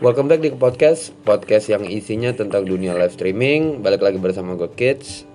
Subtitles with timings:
[0.00, 3.84] Welcome back di podcast podcast yang isinya tentang dunia live streaming.
[3.84, 5.28] Balik lagi bersama gue Kids.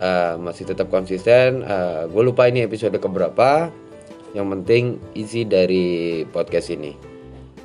[0.00, 1.60] Uh, masih tetap konsisten.
[1.60, 3.68] Uh, gue lupa ini episode keberapa.
[4.32, 6.96] Yang penting isi dari podcast ini.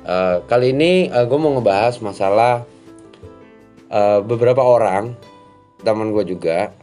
[0.04, 2.68] Uh, kali ini uh, gue mau ngebahas masalah
[3.88, 5.16] uh, beberapa orang
[5.80, 6.76] teman gue juga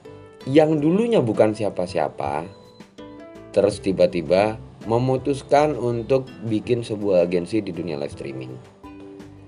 [0.50, 2.50] yang dulunya bukan siapa-siapa,
[3.54, 4.58] terus tiba-tiba
[4.90, 8.81] memutuskan untuk bikin sebuah agensi di dunia live streaming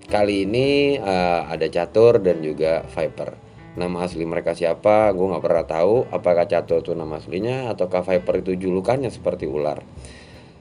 [0.03, 3.39] Kali ini uh, ada Catur dan juga Viper.
[3.73, 5.09] Nama asli mereka siapa?
[5.15, 6.05] Gue nggak pernah tahu.
[6.11, 9.79] Apakah Catur itu nama aslinya ataukah Viper itu julukannya seperti ular?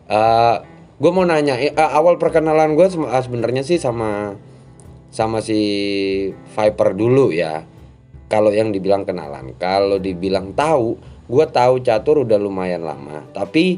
[0.07, 0.57] Uh, eh,
[0.97, 4.39] gue mau nanya, uh, awal perkenalan gue sebenarnya sih sama
[5.13, 5.61] sama si
[6.33, 7.67] Viper dulu ya.
[8.33, 10.97] Kalau yang dibilang kenalan, kalau dibilang tahu,
[11.29, 13.29] gue tahu Catur udah lumayan lama.
[13.37, 13.77] Tapi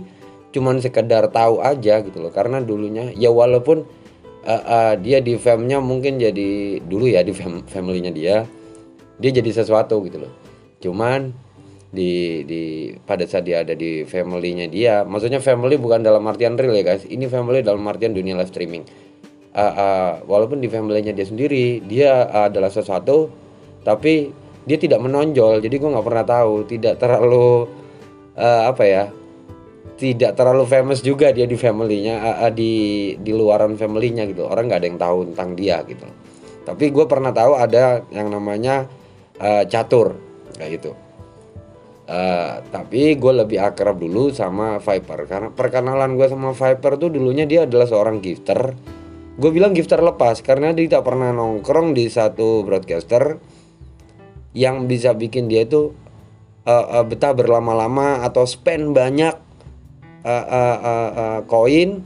[0.55, 2.31] cuman sekedar tahu aja gitu loh.
[2.31, 4.04] Karena dulunya ya walaupun
[4.45, 8.37] uh, uh, dia di famnya mungkin jadi dulu ya di fam familynya dia
[9.19, 10.33] dia jadi sesuatu gitu loh.
[10.79, 11.33] Cuman
[11.95, 12.63] di di
[13.07, 17.09] pada saat dia ada di familynya dia maksudnya family bukan dalam artian real ya guys.
[17.09, 18.85] Ini family dalam artian dunia live streaming.
[19.55, 23.31] Uh, uh, walaupun di familynya dia sendiri dia uh, adalah sesuatu
[23.87, 25.63] tapi dia tidak menonjol.
[25.65, 27.69] Jadi gue nggak pernah tahu tidak terlalu
[28.37, 29.05] uh, apa ya
[29.95, 34.47] tidak terlalu famous juga dia di familynya di di luaran familynya gitu.
[34.47, 36.07] Orang nggak ada yang tahu tentang dia gitu.
[36.65, 38.89] Tapi gue pernah tahu ada yang namanya
[39.39, 40.19] uh, catur
[40.59, 40.93] kayak gitu.
[42.05, 45.31] Uh, tapi gue lebih akrab dulu sama Viper.
[45.31, 48.75] Karena perkenalan gue sama Viper tuh dulunya dia adalah seorang gifter.
[49.35, 53.39] Gue bilang gifter lepas karena dia tak pernah nongkrong di satu broadcaster
[54.55, 55.91] yang bisa bikin dia itu
[56.65, 59.35] uh, uh, betah berlama-lama atau spend banyak
[60.25, 62.03] uh, uh, uh, uh, koin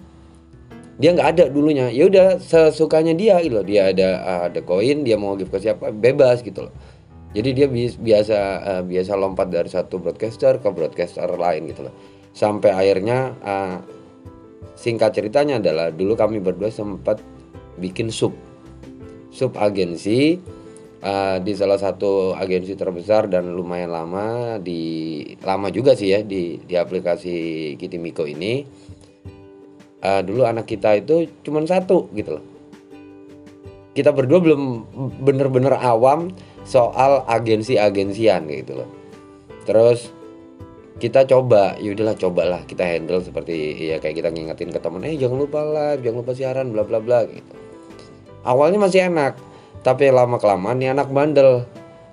[0.99, 1.87] dia nggak ada dulunya.
[1.95, 3.67] Ya udah sesukanya dia gitu loh.
[3.67, 6.75] Dia ada uh, ada koin dia mau give ke siapa bebas gitu loh.
[7.33, 11.95] Jadi dia biasa uh, biasa lompat dari satu broadcaster ke broadcaster lain gitu loh.
[12.35, 13.79] Sampai akhirnya uh,
[14.75, 17.23] singkat ceritanya adalah dulu kami berdua sempat
[17.79, 18.35] bikin sub
[19.31, 20.39] sub agensi
[21.03, 26.59] uh, di salah satu agensi terbesar dan lumayan lama di lama juga sih ya di
[26.63, 28.67] di aplikasi Kitimiko ini.
[29.99, 32.45] Uh, dulu anak kita itu cuma satu gitu loh.
[33.99, 34.63] Kita berdua belum
[35.27, 36.31] bener-bener awam
[36.63, 38.91] soal agensi-agensian gitu loh.
[39.67, 40.15] Terus
[41.03, 45.39] kita coba yaudahlah cobalah kita handle seperti ya kayak kita ngingetin ke temen eh jangan
[45.47, 47.55] lupa live jangan lupa siaran bla bla bla gitu.
[48.47, 49.39] Awalnya masih enak
[49.83, 51.67] tapi lama kelamaan nih anak bandel.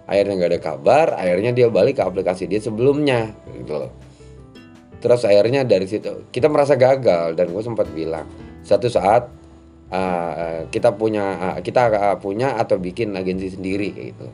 [0.06, 3.92] Akhirnya nggak ada kabar akhirnya dia balik ke aplikasi dia sebelumnya gitu loh.
[5.02, 8.30] Terus akhirnya dari situ kita merasa gagal dan gue sempat bilang
[8.62, 9.26] satu saat
[9.90, 14.28] uh, kita punya uh, kita uh, punya atau bikin agensi sendiri kayak gitu.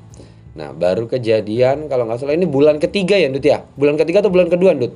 [0.59, 3.63] Nah baru kejadian kalau nggak salah ini bulan ketiga ya Dut ya?
[3.79, 4.91] Bulan ketiga atau bulan kedua Dut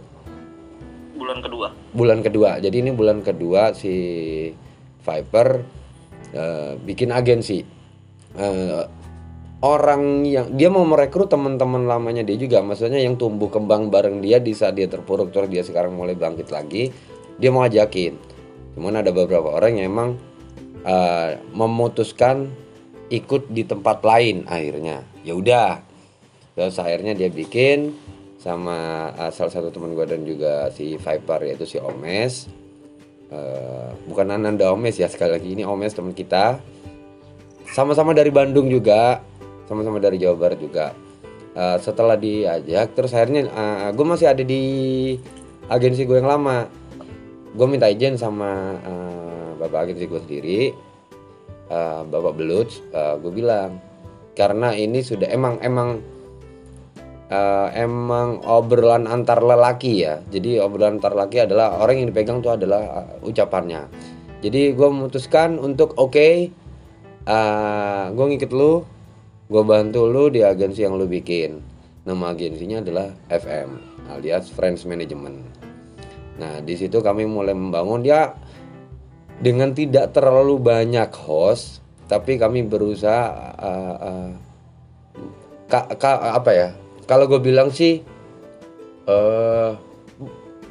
[1.25, 1.67] bulan kedua.
[1.95, 2.49] Bulan kedua.
[2.61, 3.95] Jadi ini bulan kedua si
[5.01, 5.47] Viper
[6.37, 7.74] uh, bikin agensi
[8.39, 8.83] uh,
[9.65, 12.61] orang yang dia mau merekrut teman-teman lamanya dia juga.
[12.61, 16.53] Maksudnya yang tumbuh kembang bareng dia di saat dia terpuruk terus dia sekarang mulai bangkit
[16.53, 16.93] lagi
[17.41, 18.15] dia mau ajakin.
[18.75, 20.09] Cuman ada beberapa orang yang emang
[20.83, 22.51] uh, memutuskan
[23.09, 25.03] ikut di tempat lain akhirnya.
[25.23, 25.81] Ya udah.
[26.55, 27.95] Terus akhirnya dia bikin
[28.39, 32.47] sama uh, salah satu teman gue dan juga si Viper yaitu si Omes.
[33.25, 35.49] Uh, bukan Ananda Omes ya sekali lagi.
[35.55, 36.61] Ini Omes teman kita
[37.71, 39.21] sama-sama dari Bandung juga.
[39.65, 40.93] Sama-sama dari Jawa Barat juga.
[41.55, 44.63] Uh, setelah diajak terus akhirnya uh, gue masih ada di
[45.71, 46.67] agensi gue yang lama.
[47.55, 50.61] Gue minta izin sama uh, bapak agensi gue sendiri.
[51.65, 53.81] Uh, bapak Belut uh, gue bilang
[54.37, 55.97] karena ini sudah emang emang
[57.31, 60.21] uh, emang obrolan antar lelaki ya.
[60.29, 63.87] Jadi obrolan antar lelaki adalah orang yang dipegang tuh adalah uh, ucapannya.
[64.43, 66.33] Jadi gue memutuskan untuk oke okay,
[67.25, 68.85] uh, ah, gue ngikut lu
[69.45, 71.61] gue bantu lu di agensi yang lu bikin.
[72.05, 73.69] Nama agensinya adalah FM
[74.13, 75.41] alias Friends Management.
[76.37, 78.05] Nah di situ kami mulai membangun.
[78.05, 78.33] Dia
[79.41, 84.29] dengan tidak terlalu banyak host tapi kami berusaha uh, uh,
[85.69, 86.69] ka, ka, apa ya?
[87.05, 88.01] Kalau gue bilang sih
[89.09, 89.73] uh,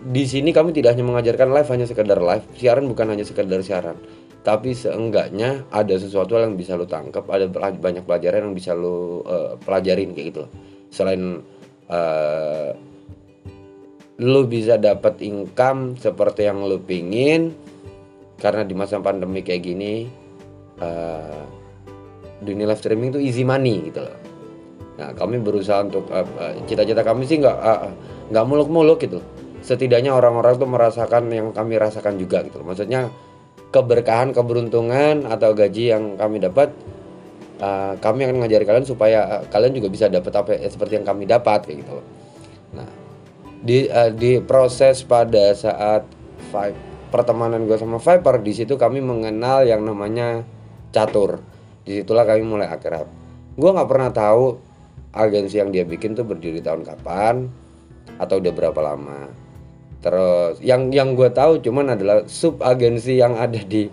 [0.04, 2.46] di sini kami tidak hanya mengajarkan live hanya sekedar live.
[2.58, 3.98] Siaran bukan hanya sekedar siaran
[4.44, 9.56] tapi seenggaknya ada sesuatu yang bisa lo tangkap ada banyak pelajaran yang bisa lo uh,
[9.64, 10.44] pelajarin kayak gitu
[10.93, 11.41] selain
[11.88, 12.70] uh,
[14.20, 17.56] lo bisa dapat income seperti yang lo pingin
[18.38, 20.05] karena di masa pandemi kayak gini
[20.79, 21.43] uh,
[22.44, 24.19] dunia live streaming itu easy money gitu loh.
[25.00, 27.56] Nah kami berusaha untuk uh, uh, cita-cita kami sih nggak
[28.31, 29.25] nggak muluk-muluk gitu
[29.64, 33.08] setidaknya orang-orang tuh merasakan yang kami rasakan juga gitu maksudnya
[33.74, 36.70] keberkahan keberuntungan atau gaji yang kami dapat
[37.58, 41.06] uh, kami akan ngajari kalian supaya uh, kalian juga bisa dapat apa ya, seperti yang
[41.06, 41.98] kami dapat kayak gitu.
[42.78, 42.86] Nah
[43.66, 46.06] di uh, di proses pada saat
[46.54, 46.78] five,
[47.10, 50.46] pertemanan gue sama Viper di situ kami mengenal yang namanya
[50.94, 51.42] catur.
[51.82, 53.10] Di situlah kami mulai akrab.
[53.58, 54.56] Gue nggak pernah tahu
[55.10, 57.50] agensi yang dia bikin tuh berdiri tahun kapan
[58.22, 59.44] atau udah berapa lama
[60.04, 63.88] terus yang yang gue tahu cuman adalah sub agensi yang ada di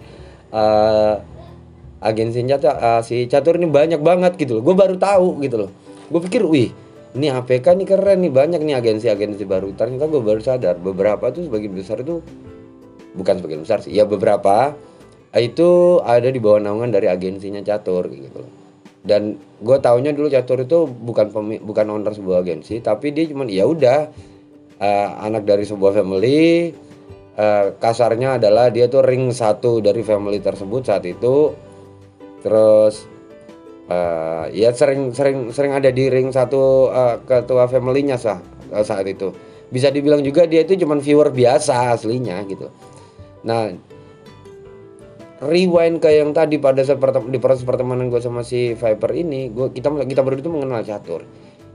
[0.51, 1.15] uh,
[2.03, 4.63] agensinya uh, si catur ini banyak banget gitu loh.
[4.67, 5.71] Gue baru tahu gitu loh.
[6.11, 6.75] Gue pikir wih
[7.15, 9.71] ini APK nih keren nih banyak nih agensi-agensi baru.
[9.71, 12.19] Ternyata gue baru sadar beberapa tuh sebagian besar itu
[13.15, 14.75] bukan sebagian besar sih ya beberapa
[15.31, 18.51] itu ada di bawah naungan dari agensinya catur gitu loh.
[19.01, 23.47] Dan gue taunya dulu catur itu bukan pemi, bukan owner sebuah agensi tapi dia cuma
[23.47, 24.11] ya udah
[24.81, 26.73] uh, anak dari sebuah family.
[27.31, 31.55] Uh, kasarnya adalah dia tuh ring satu dari family tersebut saat itu.
[32.41, 33.07] Terus
[33.87, 38.41] uh, ya sering sering sering ada di ring satu uh, ketua familynya sah
[38.73, 39.31] uh, saat itu.
[39.71, 42.67] Bisa dibilang juga dia itu cuma viewer biasa aslinya gitu.
[43.47, 43.71] Nah
[45.41, 47.01] rewind ke yang tadi pada saat
[47.31, 51.25] di proses pertemanan gue sama si Viper ini gue kita kita berdua itu mengenal catur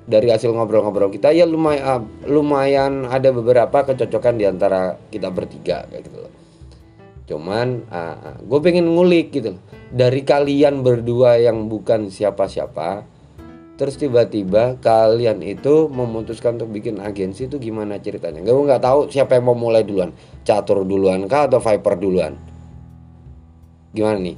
[0.06, 5.84] dari hasil ngobrol-ngobrol kita ya lumayan uh, lumayan ada beberapa kecocokan di antara kita bertiga
[5.90, 6.32] kayak gitu loh
[7.26, 9.58] cuman uh, gue pengen ngulik gitu
[9.90, 13.02] dari kalian berdua yang bukan siapa-siapa
[13.76, 19.36] terus tiba-tiba kalian itu memutuskan untuk bikin agensi itu gimana ceritanya gue nggak tahu siapa
[19.36, 20.14] yang mau mulai duluan
[20.46, 22.34] catur duluan kah atau Viper duluan
[23.96, 24.36] Gimana nih?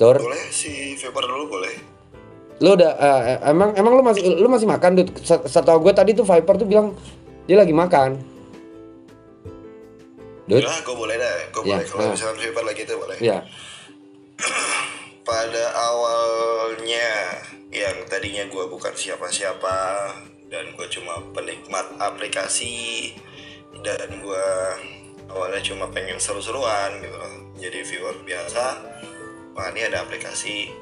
[0.00, 0.16] Tur?
[0.16, 1.97] Boleh si Viper dulu boleh.
[2.58, 3.20] Lu udah uh,
[3.50, 5.06] emang emang lu masih lu masih makan tuh.
[5.46, 6.94] Setahu gue tadi tuh Viper tuh bilang
[7.46, 8.18] dia lagi makan.
[10.48, 10.64] Dut?
[10.64, 11.38] Ya, gue boleh deh.
[11.52, 11.86] Gue ya, boleh.
[11.86, 13.16] Kalau misalnya Viper lagi itu boleh.
[13.20, 13.38] Ya.
[15.28, 17.08] Pada awalnya
[17.68, 19.76] yang tadinya gue bukan siapa-siapa
[20.48, 23.12] dan gue cuma penikmat aplikasi
[23.84, 24.48] dan gue
[25.28, 28.64] awalnya cuma pengen seru-seruan gitu loh jadi viewer biasa
[29.52, 30.72] wah ini ada aplikasi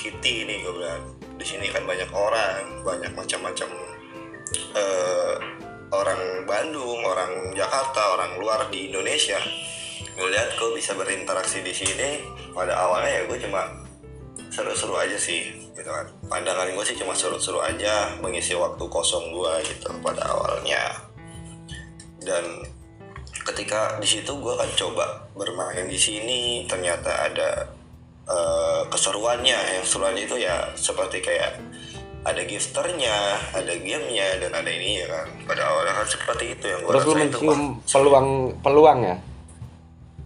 [0.00, 3.68] Kitty ini gue bilang di sini kan banyak orang banyak macam-macam
[4.76, 5.34] uh,
[5.90, 9.40] orang Bandung orang Jakarta orang luar di Indonesia.
[10.20, 12.20] Lihat gue bisa berinteraksi di sini
[12.52, 13.64] pada awalnya ya gue cuma
[14.52, 16.04] seru-seru aja sih gitu kan.
[16.28, 21.08] Pandangan gue sih cuma seru-seru aja mengisi waktu kosong gue gitu pada awalnya.
[22.20, 22.68] Dan
[23.48, 27.79] ketika di situ gue kan coba bermain di sini ternyata ada
[28.30, 31.58] uh, keseruannya yang seruannya itu ya seperti kayak
[32.20, 33.16] ada gifternya,
[33.56, 35.26] ada gamenya dan ada ini ya kan.
[35.48, 38.28] Pada awalnya kan seperti itu yang gue Terus mencium peluang
[38.60, 39.16] peluang ya?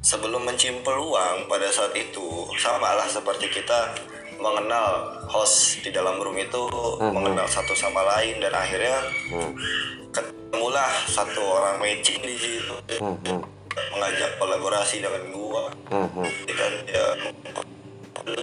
[0.05, 3.95] Sebelum mencium peluang pada saat itu sama lah seperti kita
[4.37, 7.15] mengenal host di dalam room itu uh-huh.
[7.15, 8.99] mengenal satu sama lain dan akhirnya
[9.33, 9.55] uh-huh
[10.15, 13.43] ketemulah satu orang matching di situ hmm, hmm.
[13.91, 16.31] mengajak kolaborasi dengan gua hmm, hmm.
[16.55, 17.07] kan ya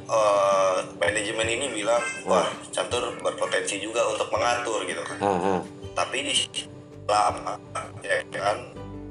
[0.09, 5.59] uh, manajemen ini bilang wah catur berpotensi juga untuk mengatur gitu kan hmm, hmm.
[5.97, 6.35] tapi di
[7.09, 7.57] lama
[8.05, 8.57] ya kan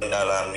[0.00, 0.56] dalam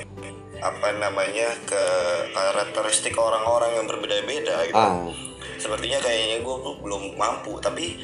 [0.63, 1.83] apa namanya ke
[2.31, 5.11] karakteristik orang-orang yang berbeda-beda gitu hmm.
[5.59, 7.99] sepertinya kayaknya gue belum mampu tapi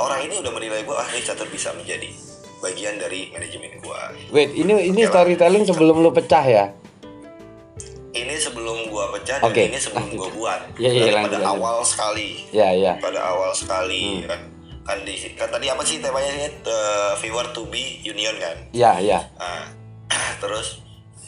[0.00, 2.08] orang ini udah menilai gue ah ini catur bisa menjadi
[2.60, 4.12] bagian dari manajemen gua.
[4.32, 6.64] Wait, ini ini storytelling sebelum lu pecah ya?
[8.16, 9.68] Ini sebelum gua pecah dan okay.
[9.68, 10.60] ini sebelum gua buat.
[10.80, 11.52] Iya, iya, pada lanjut.
[11.52, 12.28] awal sekali.
[12.50, 12.92] Iya, iya.
[12.96, 14.28] Pada awal sekali hmm.
[14.28, 14.40] kan.
[14.86, 16.78] Kan, di, kan tadi apa sih temanya ini The
[17.18, 18.56] viewer to be union kan?
[18.70, 19.20] Iya, iya.
[19.34, 19.66] Nah,
[20.42, 20.78] terus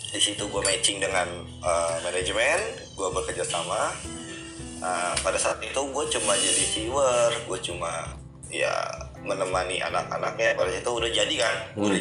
[0.08, 1.26] di situ gue matching dengan
[1.60, 2.58] uh, manajemen,
[2.94, 3.92] gue bekerja sama.
[4.78, 8.14] Nah, pada saat itu gue cuma jadi viewer, gue cuma
[8.48, 8.72] ya
[9.20, 11.84] menemani anak-anaknya pada itu udah jadi kan hmm.
[11.84, 12.00] udah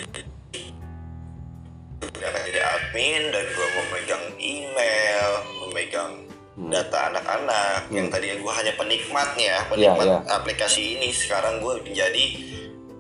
[1.98, 5.30] udah jadi admin dan gue memegang email
[5.66, 6.12] memegang
[6.58, 6.70] hmm.
[6.70, 7.96] data anak-anak hmm.
[7.98, 10.38] yang tadi gue hanya penikmatnya penikmat yeah, yeah.
[10.38, 12.26] aplikasi ini sekarang gue menjadi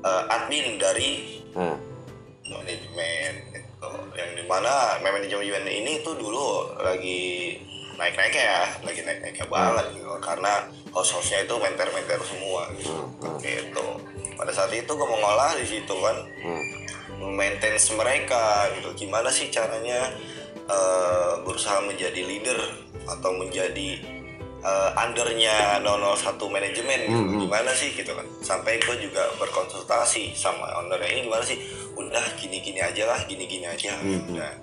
[0.01, 1.77] uh, admin dari hmm.
[2.49, 3.89] manajemen gitu.
[4.17, 7.57] yang di mana manajemen ini tuh dulu lagi
[7.97, 10.53] naik-naiknya ya lagi naik-naiknya banget gitu karena
[10.93, 13.37] host-hostnya itu menter-menter semua gitu hmm.
[13.41, 13.87] gitu
[14.37, 16.63] pada saat itu gue mau ngolah di situ kan hmm.
[17.21, 19.05] Maintenance mereka gitu.
[19.05, 20.13] Gimana sih caranya
[20.69, 22.59] uh, berusaha menjadi leader
[23.07, 24.03] atau menjadi
[24.59, 27.15] eh, undernya 001 manajemen gitu.
[27.15, 27.39] Hmm, hmm.
[27.47, 28.27] gimana sih gitu kan?
[28.43, 31.55] Sampai gue juga berkonsultasi sama ownernya ini gimana sih?
[31.95, 33.95] Udah gini-gini aja lah gini-gini aja.
[33.95, 34.53] Hmm, Nah,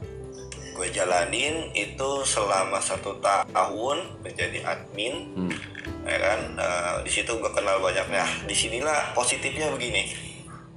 [0.77, 5.55] gue jalanin itu selama satu tahun menjadi admin Hmm.
[6.05, 6.41] ya kan?
[6.53, 10.11] Eh, di situ gue kenal banyak nah di sinilah positifnya begini.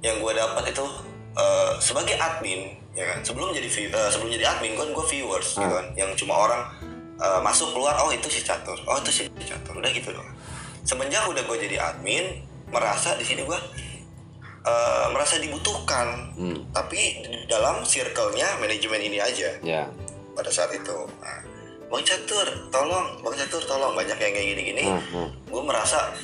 [0.00, 0.86] Yang gue dapat itu
[1.88, 3.18] sebagai admin ya kan?
[3.24, 5.86] Sebelum jadi eh, sebelum jadi admin kan gue viewers gitu kan?
[5.96, 6.62] Yang cuma orang
[7.16, 10.28] eh, masuk keluar oh itu si catur oh itu si catur udah gitu doang.
[10.84, 13.58] Semenjak udah gue jadi admin merasa di sini gue
[14.68, 16.36] eh, merasa dibutuhkan.
[16.38, 16.70] Hmm.
[16.70, 19.56] tapi di dalam circle-nya manajemen ini aja.
[19.64, 19.88] Ya.
[20.38, 21.42] pada saat itu nah,
[21.90, 24.84] bang catur tolong bang catur tolong banyak yang kayak gini-gini.
[24.86, 25.28] Hmm, hmm.
[25.50, 26.14] gue merasa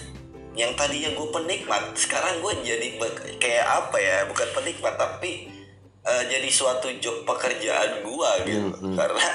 [0.54, 2.94] yang tadinya gue penikmat sekarang gue jadi
[3.42, 5.50] kayak apa ya bukan penikmat tapi
[6.04, 8.94] eh, jadi suatu job pekerjaan gue gitu Hmm, hmm.
[8.94, 9.26] karena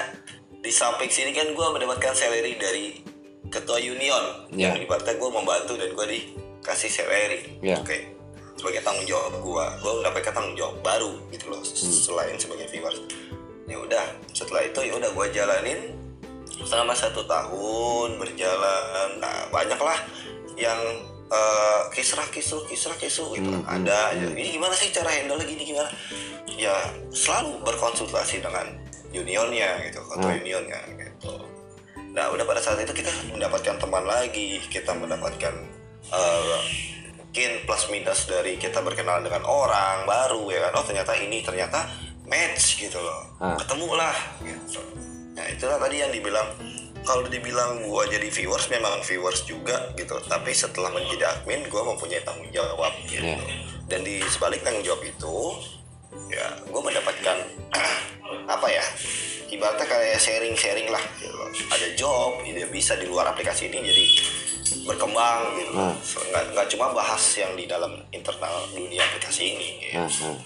[0.60, 3.00] di samping sini kan gue mendapatkan salary dari
[3.46, 4.70] ketua union Ya.
[4.70, 7.74] yang ibaratnya gue membantu dan gue dikasih salary Ya.
[7.76, 7.96] oke
[8.54, 11.90] sebagai tanggung jawab gue gue mendapatkan tanggung jawab baru gitu loh Hmm.
[11.96, 13.00] selain sebagai viewers
[13.64, 15.80] ya udah setelah itu ya udah gue jalanin
[16.60, 19.96] selama satu tahun berjalan nah banyaklah
[20.54, 20.76] yang
[21.30, 23.46] eh, kisrah kisruh kisrah kisruh gitu.
[23.50, 24.34] Hmm, hmm, ada hmm.
[24.34, 25.90] ini gimana sih cara handle gini gimana?
[26.58, 26.74] Ya
[27.14, 28.66] selalu berkonsultasi dengan
[29.14, 30.02] unionnya gitu.
[30.02, 30.42] Ketua Hmm.
[30.42, 31.34] unionnya gitu.
[32.10, 34.58] Nah udah pada saat itu kita mendapatkan teman lagi.
[34.66, 35.54] Kita mendapatkan
[36.10, 36.58] eh,
[37.14, 40.82] mungkin plus minus dari kita berkenalan dengan orang baru ya kan?
[40.82, 41.86] Oh ternyata ini ternyata
[42.26, 43.22] match gitu loh.
[43.38, 43.54] Ah.
[43.54, 44.82] ketemu lah gitu.
[45.38, 46.46] Nah itulah tadi yang dibilang
[47.04, 52.20] kalau dibilang gua jadi viewers memang viewers juga gitu tapi setelah menjadi admin gua mempunyai
[52.22, 53.38] tanggung jawab gitu Ya.
[53.90, 55.36] dan di sebalik tanggung jawab itu
[56.30, 57.36] ya gue mendapatkan
[58.54, 58.82] apa ya
[59.50, 61.38] ibaratnya kayak sharing-sharing lah gitu
[61.70, 64.06] ada job ini bisa di luar aplikasi ini jadi
[64.86, 65.94] berkembang gitu Hmm.
[66.02, 70.02] So, nggak nggak cuma bahas yang di dalam internal dunia aplikasi ini gitu.
[70.02, 70.38] Nah, nah.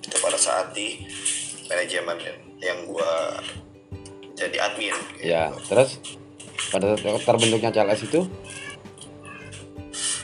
[0.00, 1.04] itu pada saat di
[1.68, 2.16] manajemen
[2.60, 3.36] yang gua
[4.38, 5.26] jadi admin gitu.
[5.26, 5.98] Ya, terus
[6.70, 8.20] pada saat terbentuknya CLS itu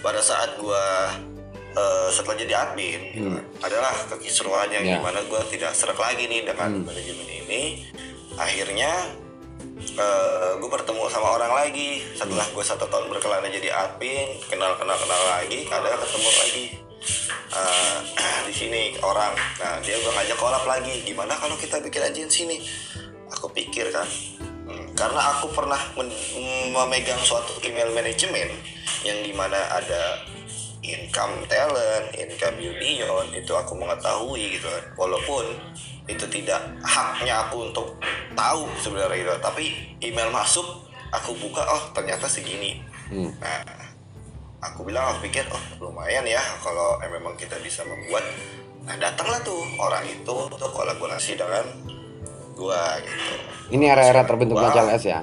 [0.01, 1.11] pada saat gua
[1.75, 3.43] eh, setelah jadi admin gitu Hmm.
[3.59, 4.95] adalah kekisruan yang Ya.
[4.95, 6.87] di mana gua tidak serak lagi nih dengan Hmm.
[6.87, 7.83] manajemen ini
[8.37, 8.93] akhirnya
[9.95, 14.97] eh, gue bertemu sama orang lagi setelah gue satu tahun berkelana jadi admin kenal kenal
[14.97, 16.65] kenal lagi ada ketemu lagi
[17.55, 17.97] eh,
[18.49, 22.61] di sini orang nah dia gue ngajak kolab lagi gimana kalau kita bikin agensi nih
[23.35, 24.07] aku pikir kan
[24.71, 25.79] hmm, karena aku pernah
[26.71, 28.49] memegang suatu email manajemen
[29.05, 30.25] yang di mana ada
[30.85, 34.85] income talent, income union itu aku mengetahui gitu kan.
[35.01, 35.45] Walaupun
[36.05, 37.97] itu tidak haknya aku untuk
[38.37, 39.33] tahu sebenarnya gitu.
[39.41, 39.65] Tapi
[40.05, 42.85] email masuk aku buka oh ternyata segini.
[43.09, 43.33] Hmm.
[43.41, 43.65] Nah,
[44.61, 48.25] aku bilang aku pikir oh lumayan ya kalau eh, memang kita bisa membuat.
[48.85, 51.65] Nah datanglah tuh orang itu untuk kolaborasi dengan
[52.55, 53.35] gua gitu.
[53.75, 54.71] ini era-era terbentuknya.
[54.71, 55.21] CLS ya.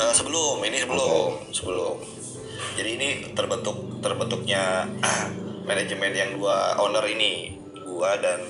[0.00, 1.96] Eh, sebelum ini sebelum sebelum
[2.72, 4.88] jadi ini terbentuk terbentuknya
[5.68, 8.40] manajemen yang dua owner ini gua dan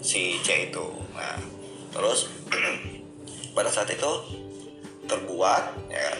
[0.00, 1.36] si C itu nah
[1.92, 2.32] terus
[3.56, 4.12] pada saat itu
[5.04, 6.18] terbuat ya kan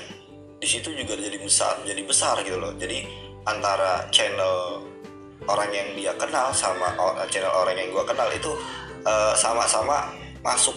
[0.61, 3.09] di situ juga jadi besar jadi besar gitu loh jadi
[3.49, 4.85] antara channel
[5.49, 6.93] orang yang dia kenal sama
[7.33, 8.53] channel orang yang gua kenal itu
[9.09, 10.77] eh, sama-sama masuk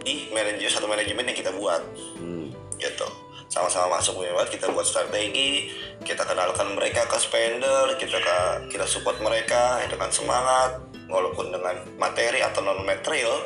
[0.00, 1.84] di manajemen satu manajemen yang kita buat.
[2.16, 2.48] Hmm.
[2.80, 3.04] gitu.
[3.52, 5.68] Sama-sama masuk buat kita buat strategi
[6.00, 8.36] kita kenalkan mereka ke spender kita ke,
[8.72, 13.44] kita support mereka dengan semangat walaupun dengan materi atau non material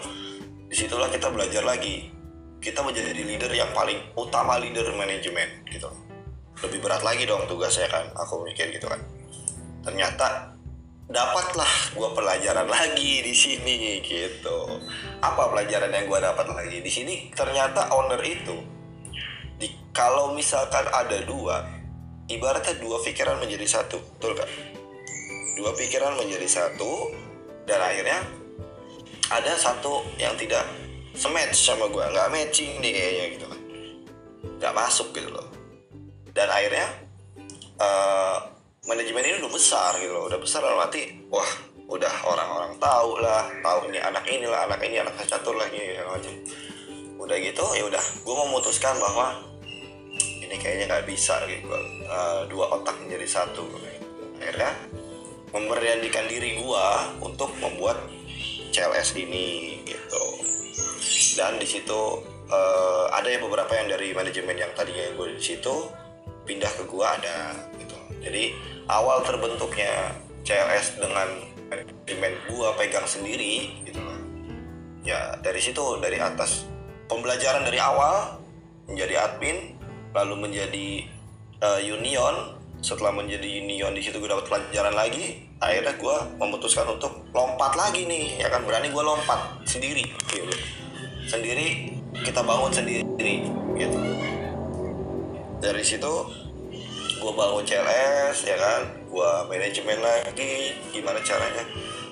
[0.70, 2.14] di situlah kita belajar lagi.
[2.62, 5.90] Kita menjadi leader yang paling utama leader manajemen gitu.
[6.62, 9.02] Lebih berat lagi dong tugasnya kan aku mikir gitu kan.
[9.82, 10.53] Ternyata
[11.04, 14.80] dapatlah gua pelajaran lagi di sini gitu.
[15.20, 17.14] Apa pelajaran yang gua dapat lagi di sini?
[17.32, 18.56] Ternyata owner itu
[19.60, 21.62] di, kalau misalkan ada dua
[22.26, 24.48] ibaratnya dua pikiran menjadi satu betul kan
[25.60, 27.12] dua pikiran menjadi satu
[27.68, 28.18] dan akhirnya
[29.30, 30.64] ada satu yang tidak
[31.14, 33.60] sematch sama gua nggak matching nih kayaknya gitu kan.
[34.58, 35.48] Nggak masuk gitu loh.
[36.34, 36.86] Dan akhirnya
[37.78, 38.23] eh,
[38.94, 43.44] manajemen ini udah besar gitu loh udah besar dalam arti wah udah orang-orang tahu lah
[43.60, 46.32] tahu ini anak inilah anak ini anak catur lah segala macam.
[47.20, 49.36] Udah gitu ya udah gue memutuskan bahwa
[50.16, 51.68] ini kayaknya nggak bisa gitu
[52.04, 53.64] Eh, dua otak menjadi satu.
[54.40, 54.72] Akhirnya
[55.52, 56.86] memberanikan diri gue
[57.20, 58.00] untuk membuat
[58.72, 60.24] CLS ini gitu.
[61.36, 62.00] Dan di situ
[62.48, 65.74] eh, ada yang beberapa yang dari manajemen yang tadinya gue di situ
[66.44, 67.96] pindah ke gue ada gitu.
[68.24, 70.12] Jadi awal terbentuknya
[70.44, 71.28] CLS dengan
[71.72, 74.00] manajemen gue pegang sendiri gitu
[75.04, 76.68] ya dari situ dari atas.
[77.04, 78.40] Pembelajaran dari awal
[78.88, 79.76] menjadi admin
[80.16, 80.88] lalu menjadi
[81.60, 82.56] eh, union.
[82.84, 85.48] Setelah menjadi union di situ gue dapat pelajaran lagi.
[85.56, 88.64] Akhirnya gue memutuskan untuk lompat lagi nih ya kan?
[88.68, 90.52] Berani gue lompat sendiri gitu.
[91.24, 93.98] Sendiri kita bangun sendiri gitu.
[95.64, 96.43] Dari situ
[97.24, 98.84] gue bangun CLS ya kan?
[99.08, 101.64] Gue manajemen lagi gimana caranya?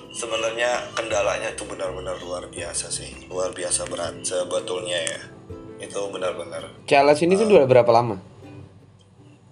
[0.09, 3.29] Sebenarnya kendalanya tuh benar-benar luar biasa sih.
[3.29, 5.21] Luar biasa berat sebetulnya ya.
[5.77, 6.65] Itu benar-benar.
[6.89, 8.17] CLS ini tuh udah berapa lama?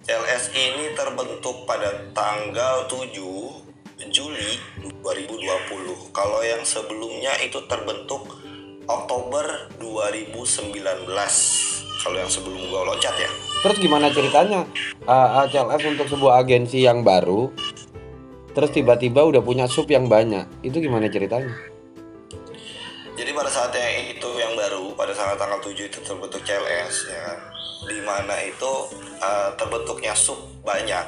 [0.02, 8.26] CLS ini terbentuk pada tanggal 7 Juli 2020 kalau yang sebelumnya itu terbentuk
[8.90, 11.06] Oktober 2019
[12.02, 13.30] kalau yang sebelum gua loncat ya
[13.62, 14.66] Terus gimana ceritanya
[15.06, 15.46] uh,
[15.86, 17.54] untuk sebuah agensi yang baru
[18.52, 21.72] Terus tiba-tiba udah punya sub yang banyak Itu gimana ceritanya?
[23.12, 27.20] Jadi pada saat yang itu yang baru pada saat tanggal 7 itu terbentuk CLS ya
[27.28, 27.38] kan.
[27.84, 28.72] Di mana itu
[29.20, 31.04] uh, terbentuknya sub banyak.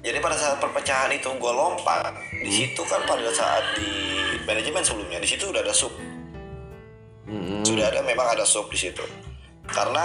[0.00, 2.12] Jadi pada saat perpecahan itu gue lompat
[2.44, 3.88] di situ kan pada saat di
[4.44, 5.92] manajemen sebelumnya di situ udah ada sub.
[7.24, 9.04] Hmm, Sudah ada memang ada sub di situ.
[9.70, 10.04] Karena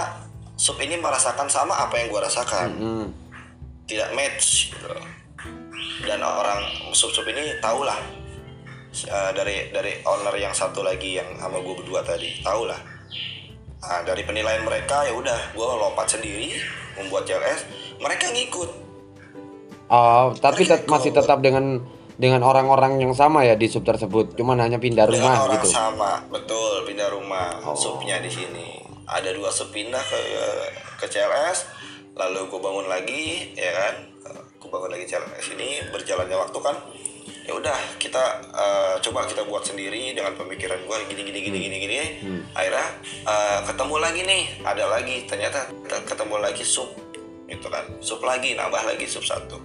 [0.52, 2.68] sub ini merasakan sama apa yang gue rasakan.
[2.72, 3.06] hmm.
[3.84, 4.88] Tidak match gitu.
[6.02, 7.96] Dan orang sub-sub ini tahulah
[9.04, 12.78] uh, dari dari owner yang satu lagi yang sama gue berdua tadi tahulah
[13.78, 16.56] nah, dari penilaian mereka ya udah gue lompat sendiri
[16.96, 17.60] membuat CLS
[17.98, 18.70] mereka ngikut
[19.86, 21.78] Oh, tapi Mereka tet- masih tetap dengan
[22.16, 25.68] dengan orang-orang yang sama ya di sub tersebut Cuman hanya pindah dengan rumah orang gitu
[25.70, 27.76] sama betul pindah rumah Oh.
[27.76, 30.20] subnya di sini ada dua sub pindah ke
[31.02, 31.70] ke CLS
[32.16, 33.94] lalu gue bangun lagi ya kan?
[34.58, 36.76] Gue bangun lagi CLS ini berjalannya waktu kan
[37.46, 41.76] ya udah kita eh, coba kita buat sendiri dengan pemikiran gue gini gini gini gini
[41.78, 41.96] gini.
[42.52, 42.86] Akhirnya
[43.26, 45.70] eh, ketemu lagi nih ada lagi ternyata
[46.04, 46.90] ketemu lagi sub
[47.46, 47.84] itu kan?
[48.02, 49.62] Sub lagi nambah lagi sub satu.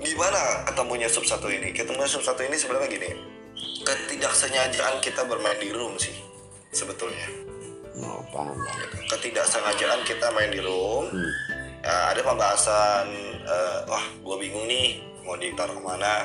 [0.00, 1.76] Gimana ketemunya sub satu ini?
[1.76, 3.40] Ketemunya sub satu ini sebenarnya gini
[3.84, 6.12] ketidaksengajaan kita bermain di room sih
[6.70, 7.49] sebetulnya
[7.98, 8.54] Oh, paham,
[9.10, 11.10] ketidaksengajaan kita main di room.
[11.82, 13.10] Ya, ada pembahasan
[13.42, 16.22] eh, wah gue bingung nih mau ditaruh ke mana.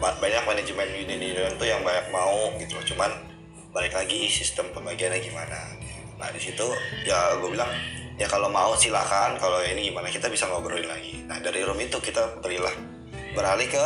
[0.00, 2.76] Ba- banyak manajemen union tuh yang banyak mau gitu.
[2.92, 3.12] Cuman
[3.72, 5.80] balik lagi sistem pembagiannya gimana
[6.20, 6.62] nah di situ
[7.02, 7.66] ya gue bilang
[8.14, 11.18] ya kalau mau silakan kalau ini gimana kita bisa ngobrolin lagi.
[11.26, 12.70] Nah dari room itu kita berilah
[13.34, 13.84] beralih ke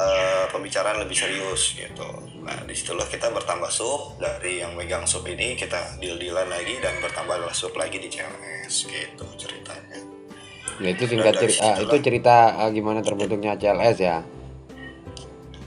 [0.00, 2.08] eh, pembicaraan lebih serius gitu
[2.48, 6.80] nah di situlah kita bertambah sub dari yang megang sub ini kita deal dealan lagi
[6.80, 10.00] dan bertambah sub lagi di CLS gitu ceritanya
[10.78, 14.22] Ya itu singkat cerita, itu cerita ah, gimana terbentuknya CLS ya.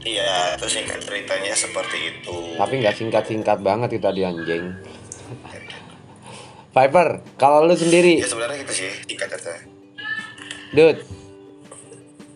[0.07, 2.55] Iya, itu singkat ceritanya seperti itu.
[2.55, 4.71] Tapi nggak singkat-singkat banget itu tadi anjing.
[6.75, 9.67] Viper, kalau lu sendiri, Ya sebenarnya gitu sih singkat ceritanya.
[10.71, 10.97] Dut,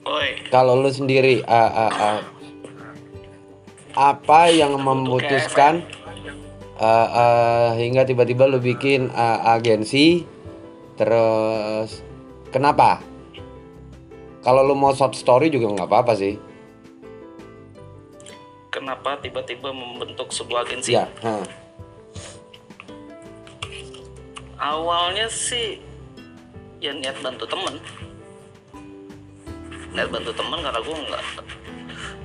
[0.06, 2.20] Oi, kalau lu sendiri ah, ah, ah,
[3.96, 5.88] apa yang memutuskan
[6.76, 10.28] ah, ah, hingga tiba-tiba lu bikin ah, agensi
[11.00, 12.04] terus
[12.52, 13.00] kenapa?
[14.44, 16.36] Kalau lu mau short story juga nggak apa-apa sih.
[18.76, 21.00] kenapa tiba-tiba membentuk sebuah agensi?
[21.00, 21.40] Ya, ha.
[24.60, 25.80] Awalnya sih
[26.84, 27.80] ya niat bantu temen.
[29.96, 31.24] Niat bantu temen karena gue nggak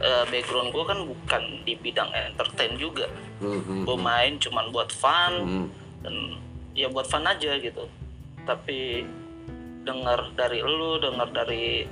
[0.01, 3.07] eh, background gue kan bukan di bidang entertain juga.
[3.41, 5.67] Hmm, hmm, Gue main cuman buat fun hmm.
[6.05, 6.15] dan
[6.75, 7.85] ya buat fun aja gitu.
[8.49, 9.05] Tapi
[9.85, 11.85] dengar dari lu, dengar dari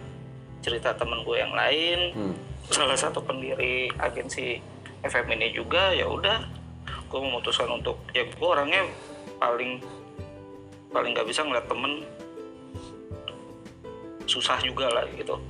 [0.60, 2.34] cerita temen gue yang lain, Hmm.
[2.68, 4.60] salah satu pendiri agensi
[5.00, 6.42] FM ini juga ya udah
[7.08, 8.84] gue memutuskan untuk ya gue orangnya
[9.40, 9.80] paling
[10.92, 12.04] paling nggak bisa ngeliat temen
[14.28, 15.40] susah juga lah gitu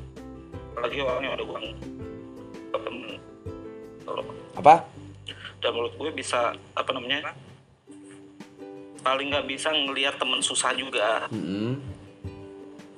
[0.75, 1.59] apalagi orangnya ada gue
[4.09, 4.25] kalau
[4.57, 4.75] Apa?
[5.59, 7.35] dan menurut gue bisa apa namanya
[9.03, 11.27] paling nggak bisa ngelihat temen susah juga.
[11.31, 11.79] Hmm.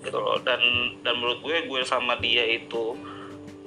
[0.00, 0.40] gitu loh.
[0.40, 0.60] Dan
[1.04, 2.96] dan menurut gue gue sama dia itu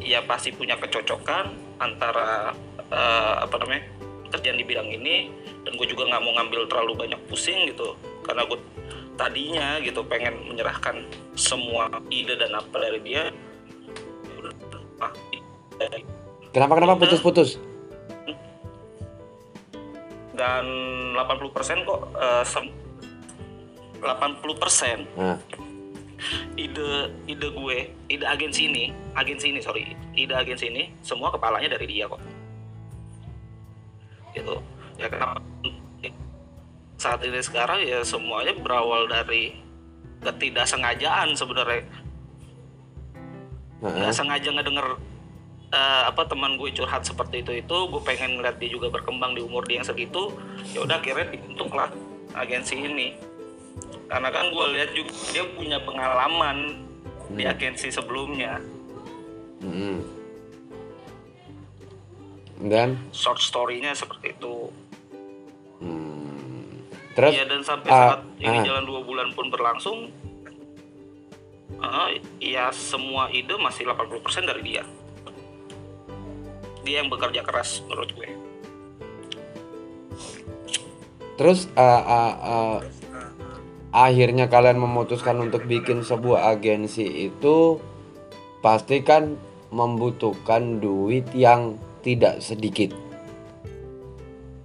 [0.01, 2.53] ya pasti punya kecocokan antara
[2.89, 3.85] eh, apa namanya
[4.33, 5.29] kerjaan di bidang ini
[5.61, 7.93] dan gue juga nggak mau ngambil terlalu banyak pusing gitu.
[8.25, 8.57] Karena gue
[9.13, 11.05] tadinya gitu pengen menyerahkan
[11.37, 13.29] semua ide dan apa dari dia
[16.53, 17.57] Ah, Kenapa kenapa putus-putus?
[20.33, 20.65] dan
[21.13, 22.01] 80% kok
[22.43, 22.73] sem-
[24.01, 25.37] 80% Nah,
[26.57, 26.89] ide
[27.25, 27.77] ide gue,
[28.09, 32.21] ide agensi ini, agensi ini sorry, ide agensi ini semua kepalanya dari dia kok.
[34.33, 34.57] Gitu.
[34.97, 35.41] Ya kenapa
[36.97, 39.57] saat ini sekarang ya semuanya berawal dari
[40.21, 41.81] ketidaksengajaan sebenarnya.
[43.85, 43.95] Heeh.
[44.01, 44.87] Nggak sengaja ngedenger
[45.73, 49.41] eh, apa teman gue curhat seperti itu itu, gue pengen ngeliat dia juga berkembang di
[49.41, 50.29] umur dia yang segitu.
[50.71, 51.89] Ya udah akhirnya dibentuklah
[52.37, 53.17] agensi ini.
[54.05, 56.85] Karena kan gue lihat juga dia punya pengalaman
[57.33, 58.61] di agensi sebelumnya.
[59.65, 59.97] Mm-mm.
[62.63, 62.95] Dan?
[63.09, 64.69] Short story-nya seperti itu.
[65.81, 66.85] Hmm,
[67.17, 67.33] terus?
[67.33, 68.63] Iya dan sampai ah, saat ini ah.
[68.63, 70.07] jalan dua bulan pun berlangsung
[71.75, 72.09] eh,
[72.39, 74.83] ya semua ide masih 80% dari dia
[76.83, 78.29] dia yang bekerja keras menurut gue.
[81.39, 82.77] Terus ah, ah, ah,
[83.93, 87.81] akhirnya kalian memutuskan untuk bikin sebuah agensi itu
[88.61, 89.35] pasti kan
[89.73, 92.93] membutuhkan duit yang tidak sedikit.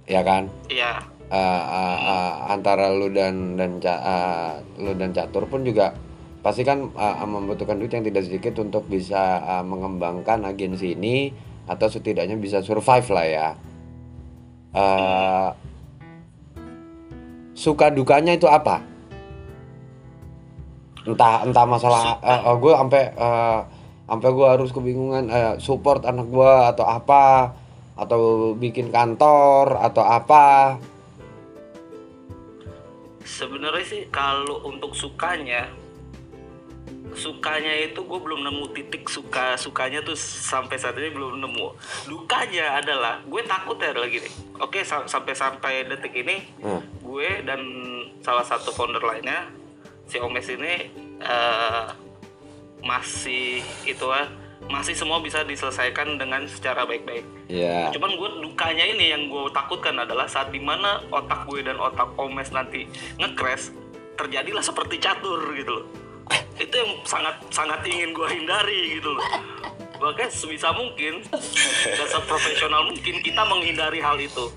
[0.05, 0.53] Ya kan?
[0.69, 1.01] Iya.
[1.29, 5.93] Ah, ah, ah, antara lu dan dan ah, lu dan catur pun juga
[6.39, 11.85] pasti kan ah, membutuhkan duit yang tidak sedikit untuk bisa ah, mengembangkan agensi ini atau
[11.85, 13.47] setidaknya bisa survive lah ya.
[14.73, 15.49] Ah,
[17.53, 18.81] suka dukanya itu apa?
[21.05, 22.01] Entah entah masalah
[22.57, 23.59] gue sampai eh,
[24.09, 27.53] sampai gue harus kebingungan eh, support anak gue atau apa
[27.99, 30.79] atau bikin kantor atau apa
[33.27, 35.69] sebenarnya sih kalau untuk sukanya
[37.11, 41.67] sukanya itu gue belum nemu titik suka sukanya tuh sampai saat ini belum nemu
[42.05, 46.81] dukanya adalah gue takut ya lagi nih oke sa- sampai sampai detik ini Hmm.
[46.99, 47.59] gue dan
[48.19, 49.49] salah satu founder lainnya
[50.05, 51.85] si Omes ini eh,
[52.79, 54.29] masih itu ah,
[54.65, 59.97] masih semua bisa diselesaikan dengan secara baik-baik ya Cuman gue dukanya ini yang gue takutkan
[59.97, 62.85] adalah saat di mana otak gue dan otak Omes nanti
[63.17, 63.73] nge-crash
[64.13, 65.85] terjadilah seperti catur gitu loh.
[66.63, 69.25] Itu yang sangat sangat ingin gue hindari gitu loh.
[69.99, 74.47] Makanya sebisa mungkin dan seprofesional mungkin kita menghindari hal itu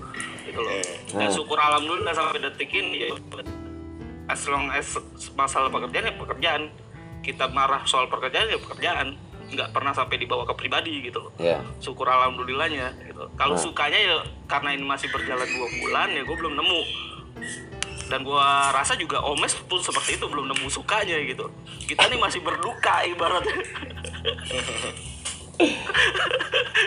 [0.47, 0.71] gitu loh.
[1.11, 3.15] Dan syukur alhamdulillah sampai detik ini ya
[4.31, 4.87] as long as
[5.35, 6.61] masalah pekerjaan ya pekerjaan
[7.19, 9.19] kita marah soal pekerjaan ya pekerjaan
[9.53, 13.27] nggak pernah sampai dibawa ke pribadi gitu loh ya syukur alhamdulillahnya gitu.
[13.35, 14.15] Kalau sukanya ya
[14.47, 16.81] karena ini masih berjalan dua bulan ya gue belum nemu.
[18.05, 21.47] Dan gue rasa juga Omes pun seperti itu belum nemu sukanya gitu.
[21.81, 23.55] Kita nih masih berduka ibaratnya.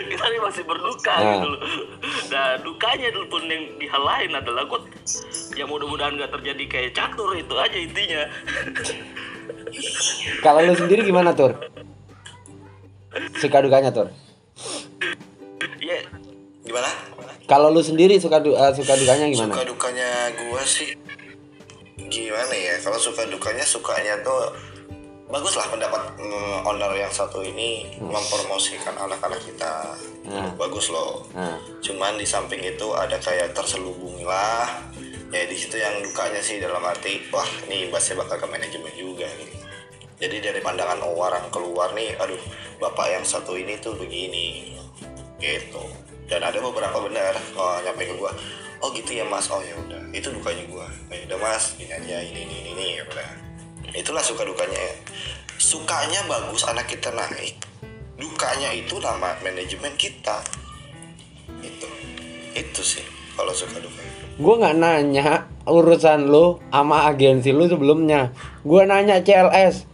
[0.07, 1.31] kita nih masih berduka Nah.
[1.33, 1.61] gitu loh.
[2.27, 4.79] Nah dukanya dulu pun yang di hal lain adalah gue
[5.53, 8.21] ya mudah-mudahan nggak terjadi kayak catur itu aja intinya.
[10.45, 11.55] kalau lu sendiri gimana tur
[13.35, 14.07] suka dukanya tur
[15.77, 15.97] ya
[16.61, 16.89] Gimana?
[17.45, 20.93] kalau lu sendiri suka du- eh, suka dukanya gimana Suka dukanya gua sih
[22.07, 22.75] gimana ya?
[22.81, 24.51] Kalau suka dukanya sukanya tuh
[25.27, 29.95] bagus lah pendapat mm, owner yang satu ini mempromosikan anak-anak kita.
[30.27, 30.55] Hmm.
[30.59, 31.23] Bagus loh.
[31.35, 34.67] nah, Cuman di samping itu ada kayak terselubung lah.
[35.27, 39.27] Ya di situ yang dukanya sih dalam arti wah ini imbasnya bakal ke manajemen juga
[39.35, 39.57] gitu.
[40.17, 42.41] Jadi dari pandangan orang keluar nih, aduh
[42.81, 44.73] bapak yang satu ini tuh begini,
[45.37, 45.83] gitu.
[46.25, 48.33] Dan ada beberapa benar oh, nyampe ke gua,
[48.81, 50.87] oh gitu ya mas, oh ya udah, itu dukanya gua.
[51.13, 53.29] Ya udah mas, ini aja ini ini ini, ini ya udah.
[53.93, 54.77] Itulah suka dukanya.
[54.77, 54.95] ya.
[55.57, 57.57] Sukanya bagus anak kita naik,
[58.17, 60.41] dukanya itu nama manajemen kita.
[61.65, 61.89] Itu,
[62.53, 63.05] itu sih
[63.37, 64.01] kalau suka duka.
[64.37, 68.33] gue nggak nanya urusan lu sama agensi lu sebelumnya
[68.65, 69.85] gue nanya CLS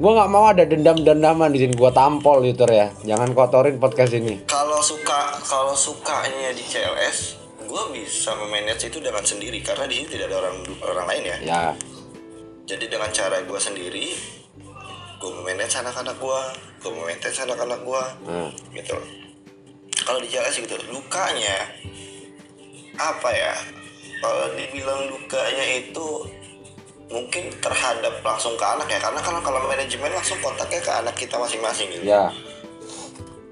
[0.00, 4.44] gue nggak mau ada dendam-dendaman di sini gue tampol gitu ya jangan kotorin podcast ini
[4.48, 7.39] kalau suka kalau sukanya di CLS
[7.70, 11.36] gue bisa memanage itu dengan sendiri karena di sini tidak ada orang orang lain ya.
[11.46, 11.62] Ya.
[12.66, 14.06] Jadi dengan cara gue sendiri
[15.20, 16.40] gue memanage anak-anak gue
[16.82, 18.98] gue memanage anak-anak gue nah, gitu.
[20.02, 21.70] Kalau di CLS gitu lukanya
[22.98, 23.54] apa ya?
[24.18, 26.26] Kalau dibilang lukanya itu
[27.10, 31.38] mungkin terhadap langsung ke anak ya karena kalau kalau manajemen langsung kontaknya ke anak kita
[31.38, 32.02] masing-masing gitu.
[32.02, 32.34] Ya.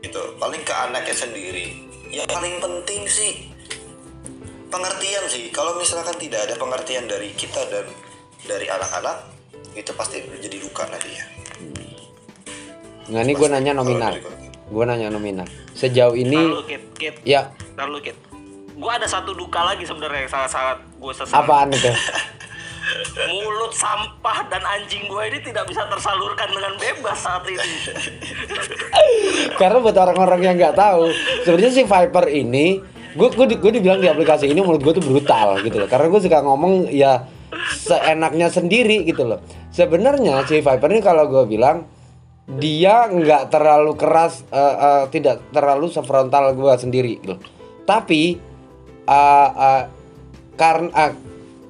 [0.03, 0.23] Gitu.
[0.43, 1.87] Paling ke anaknya sendiri.
[2.09, 3.58] Yang paling penting sih
[4.69, 5.49] pengertian sih.
[5.51, 7.89] Kalau misalkan tidak ada pengertian dari kita dan
[8.45, 9.17] dari anak-anak
[9.75, 11.25] itu pasti jadi duka nanti ya.
[13.09, 14.15] Nah ini gue nanya nominal.
[14.69, 15.49] Gue nanya nominal.
[15.73, 16.83] Sejauh ini Lalu kit.
[16.97, 17.15] Kit.
[17.25, 17.53] Ya.
[17.81, 18.17] Lalu kit.
[18.79, 21.37] Gue ada satu duka lagi sebenarnya yang sangat-sangat gue sesal.
[21.43, 21.89] Apaan itu?
[23.29, 27.69] Mulut sampah dan anjing gue ini tidak bisa tersalurkan dengan bebas saat ini.
[29.61, 31.13] Karena buat orang-orang yang nggak tahu,
[31.45, 32.81] sebenarnya si Viper ini,
[33.15, 35.89] gue gue gue dibilang di aplikasi ini menurut gue tuh brutal gitu loh.
[35.89, 37.25] Karena gue suka ngomong ya
[37.81, 39.41] seenaknya sendiri gitu loh.
[39.73, 41.87] Sebenarnya si Viper ini kalau gue bilang
[42.49, 47.37] dia nggak terlalu keras, eh, eh, tidak terlalu sefrontal gue sendiri gitu.
[47.85, 48.37] Tapi
[49.09, 49.83] eh, eh,
[50.59, 51.13] karena eh,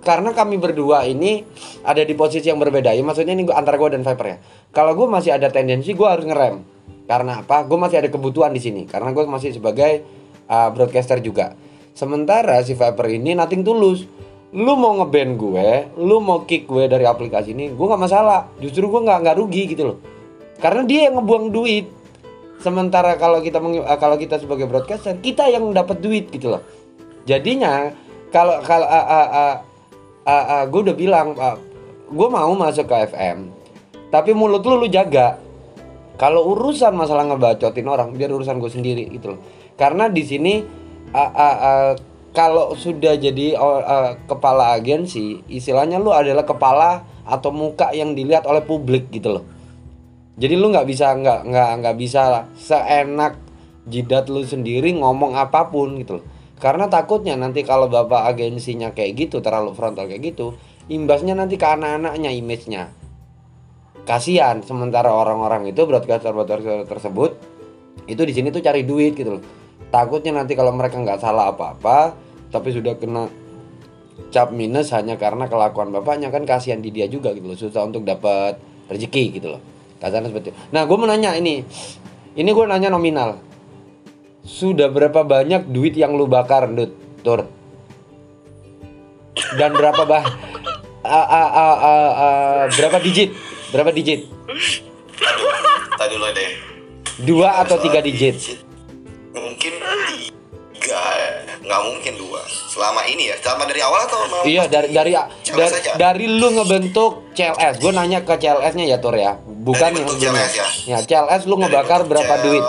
[0.03, 1.44] karena kami berdua ini
[1.85, 4.38] ada di posisi yang berbeda ya maksudnya ini antara gue dan Viper ya
[4.72, 6.64] kalau gue masih ada tendensi gue harus ngerem
[7.05, 10.01] karena apa gue masih ada kebutuhan di sini karena gue masih sebagai
[10.49, 11.55] uh, broadcaster juga.
[11.93, 14.09] Sementara si Viper ini nothing tulus
[14.49, 15.69] lu mau ngeband gue
[16.01, 18.49] lu mau kick gue dari aplikasi ini gue nggak masalah.
[18.59, 19.99] Justru gue nggak nggak rugi gitu loh.
[20.59, 21.87] Karena dia yang ngebuang duit.
[22.59, 26.63] Sementara kalau kita uh, kalau kita sebagai broadcaster kita yang dapat duit gitu loh.
[27.29, 27.93] Jadinya
[28.33, 29.55] kalau kalau uh, uh, uh,
[30.27, 31.37] uh, uh, gue udah bilang
[32.09, 33.53] gue mau masuk ke FM
[34.09, 35.37] tapi mulut lu lu jaga.
[36.19, 39.41] Kalau urusan masalah ngebacotin orang biar urusan gue sendiri gitu loh
[39.79, 40.59] karena di sini
[41.14, 41.93] uh, uh, uh,
[42.35, 48.45] kalau sudah jadi uh, uh, kepala agensi istilahnya lu adalah kepala atau muka yang dilihat
[48.45, 49.45] oleh publik gitu loh.
[50.38, 53.38] Jadi lu nggak bisa nggak nggak nggak bisa seenak
[53.87, 56.27] jidat lu sendiri ngomong apa pun gitu loh.
[56.59, 60.59] Karena takutnya nanti kalau bapak agensinya kayak gitu terlalu frontal kayak gitu
[60.91, 62.91] imbasnya nanti ke anak-anaknya image-nya.
[64.03, 67.38] Kasihan sementara orang-orang itu broadcaster broadcaster tersebut
[68.09, 69.43] itu di sini tuh cari duit gitu loh
[69.88, 72.12] takutnya nanti kalau mereka nggak salah apa-apa
[72.48, 73.29] tapi sudah kena
[74.29, 78.05] cap minus hanya karena kelakuan bapaknya kan kasihan di dia juga gitu loh susah untuk
[78.05, 79.62] dapat rezeki gitu loh.
[79.98, 80.59] Kasarnya seperti itu.
[80.70, 81.62] Nah gue mau nanya ini.
[82.38, 83.40] Ini gue nanya nominal.
[84.46, 87.44] Sudah berapa banyak duit yang lu bakar Dut Tur.
[89.59, 90.24] Dan berapa bah
[91.18, 93.35] a- a- a- a- a- berapa digit?
[93.70, 94.27] Berapa digit?
[95.98, 96.51] Tadi lo deh.
[97.18, 98.38] dua atau tiga digit
[101.69, 102.41] nggak mungkin dua.
[102.49, 107.29] Selama ini ya, selama dari awal atau Iya dari dari CLS dari, dari lu ngebentuk
[107.37, 107.77] CLS.
[107.77, 110.49] Gue nanya ke CLS-nya ya Tur ya, bukan Dari yang sebelumnya.
[110.49, 110.67] CLS ya?
[110.89, 112.45] Ya CLS lu Dari ngebakar berapa CL.
[112.49, 112.65] duit?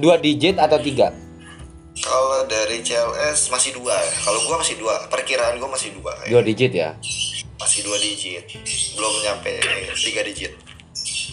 [0.00, 1.12] Dua digit atau tiga?
[1.98, 4.12] Kalau dari CLS masih dua ya.
[4.24, 6.12] Kalau gua masih dua, perkiraan gua masih dua.
[6.24, 6.28] ya.
[6.32, 6.96] Dua digit ya.
[7.58, 8.46] Masih dua digit,
[8.94, 9.52] belum nyampe
[9.98, 10.54] tiga digit.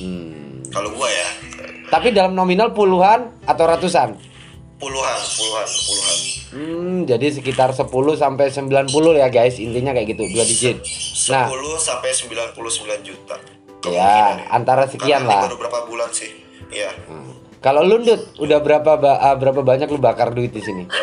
[0.02, 0.60] Hmm.
[0.68, 1.30] Kalau gua ya,
[1.88, 4.35] Tapi dalam nominal puluhan atau ratusan?
[4.78, 6.18] Puluhan, puluhan, puluhan.
[6.48, 10.78] Hmm, jadi sekitar 10 sampai 90 ya guys, intinya kayak gitu, dua digit.
[11.30, 12.56] Nah, 10 sampai 99
[13.02, 13.36] juta.
[13.84, 13.92] ya
[14.34, 15.42] Kemungkinan antara sekian Karena lah.
[15.46, 16.32] baru berapa bulan sih?
[16.68, 16.90] Iya.
[17.06, 17.38] Hmm.
[17.60, 20.84] Kalau lu Dut, udah berapa ba- ah, berapa banyak lu bakar duit di sini?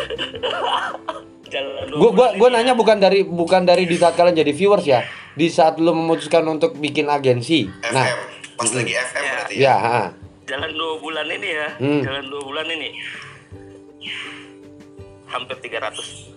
[1.45, 5.03] Jalan dua Gua gua nanya bukan dari bukan dari di saat kalian jadi viewers ya.
[5.31, 7.67] Di saat lu memutuskan untuk bikin agensi.
[7.67, 7.93] FM.
[7.93, 8.05] Nah,
[8.53, 9.31] Pas lagi FM Ya.
[9.33, 9.61] berarti ya.
[9.61, 9.99] ya, ha.
[10.43, 12.01] jalan dua bulan ini ya Hmm.
[12.01, 12.89] jalan dua bulan ini
[15.29, 16.33] hampir 300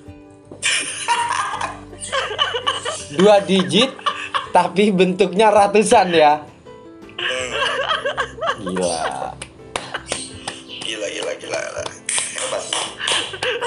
[3.16, 3.92] dua digit
[4.50, 6.40] tapi bentuknya ratusan ya.
[8.56, 9.36] Gila.
[10.80, 11.58] Gila, gila, gila.
[11.60, 11.82] gila.
[12.40, 12.62] Hebat.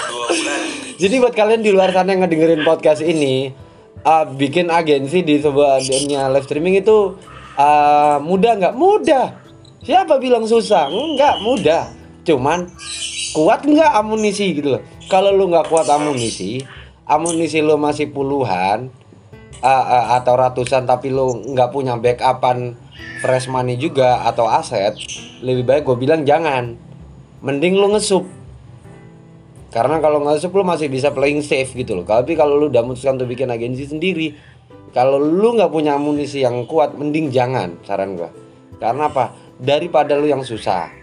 [0.10, 0.62] Dua bulan.
[0.98, 3.54] Jadi buat kalian di luar sana yang ngedengerin podcast ini,
[4.02, 7.16] uh, bikin agensi di sebuah dunia live streaming itu
[7.54, 8.74] uh, mudah nggak?
[8.74, 9.38] Mudah.
[9.86, 10.90] Siapa bilang susah?
[10.90, 11.99] Enggak, mudah.
[12.30, 12.70] Cuman
[13.34, 14.84] kuat nggak amunisi gitu loh.
[15.10, 16.62] Kalau lu nggak kuat amunisi,
[17.10, 18.94] amunisi lu masih puluhan
[19.66, 22.78] uh, uh, atau ratusan tapi lu nggak punya backupan
[23.26, 24.94] fresh money juga atau aset,
[25.42, 26.78] lebih baik gue bilang jangan.
[27.40, 28.28] Mending lu ngesup
[29.70, 32.06] karena kalau nggak lu masih bisa playing safe gitu loh.
[32.06, 34.34] Tapi kalau lu udah memutuskan untuk bikin agensi sendiri,
[34.94, 38.34] kalau lu nggak punya amunisi yang kuat, mending jangan saran gua.
[38.82, 39.34] Karena apa?
[39.62, 40.99] Daripada lu yang susah.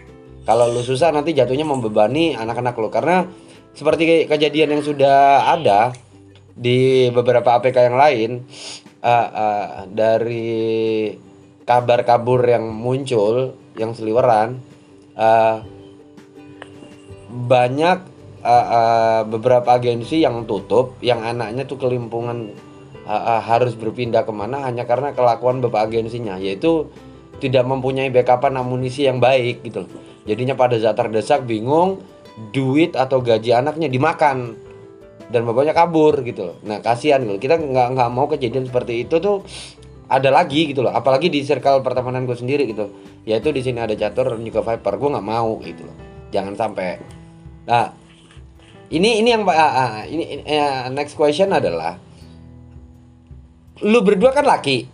[0.47, 2.87] Kalau lu susah nanti jatuhnya membebani anak-anak lu.
[2.87, 3.27] Karena
[3.75, 5.91] seperti ke- kejadian yang sudah ada
[6.55, 8.29] di beberapa APK yang lain
[9.03, 11.11] uh, uh, dari
[11.67, 14.57] kabar kabur yang muncul yang seliweran
[15.13, 15.61] uh,
[17.27, 18.01] banyak
[18.41, 22.55] uh, uh, beberapa agensi yang tutup yang anaknya tuh kelimpungan
[23.05, 26.89] uh, uh, harus berpindah ke mana hanya karena kelakuan bapak agensinya yaitu
[27.37, 29.85] tidak mempunyai backupan amunisi yang baik gitu
[30.27, 32.03] jadinya pada saat terdesak bingung
[32.53, 34.67] duit atau gaji anaknya dimakan.
[35.27, 36.57] Dan bapaknya kabur gitu loh.
[36.63, 37.35] Nah kasihan gitu.
[37.35, 39.43] Kita nggak nggak mau kejadian seperti itu tuh
[40.07, 40.95] ada lagi gitu loh.
[40.95, 42.87] Apalagi di circle pertemanan gue sendiri gitu.
[43.27, 44.93] Yaitu di sini ada catur dan juga viper.
[44.95, 45.95] Gue nggak mau gitu loh.
[46.31, 46.95] Jangan sampai.
[47.67, 47.91] Nah
[48.87, 51.99] ini ini yang ah, ah, ini, eh, next question adalah
[53.83, 54.87] lu berdua kan laki?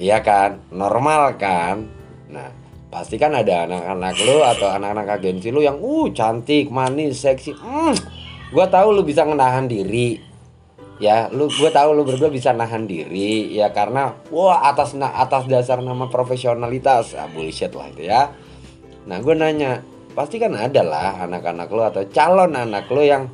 [0.00, 0.64] Iya kan?
[0.72, 1.84] Normal kan?
[2.32, 2.59] Nah
[2.90, 7.54] pasti kan ada anak-anak lu atau anak-anak agensi lu yang uh cantik manis seksi.
[7.54, 7.94] Hmm,
[8.50, 10.18] gua tahu lu bisa menahan diri.
[11.00, 15.46] Ya lu gua tahu lu berdua bisa nahan diri ya karena wah atas na atas
[15.46, 17.14] dasar nama profesionalitas.
[17.16, 18.34] Ah, bullshit lah itu ya.
[19.08, 19.80] Nah gue nanya
[20.12, 23.32] pasti kan ada lah anak-anak lu atau calon anak lu yang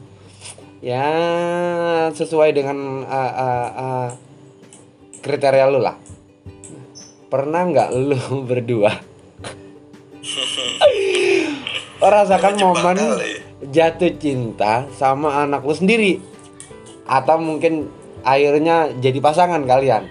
[0.79, 1.09] ya
[2.14, 4.09] sesuai dengan uh, uh, uh,
[5.27, 5.99] kriteria lu lah.
[7.27, 9.06] Pernah nggak lu berdua
[11.97, 13.33] merasakan Jebak momen kali.
[13.73, 16.21] jatuh cinta sama anak lu sendiri?
[17.07, 17.89] Atau mungkin
[18.23, 20.11] akhirnya jadi pasangan kalian?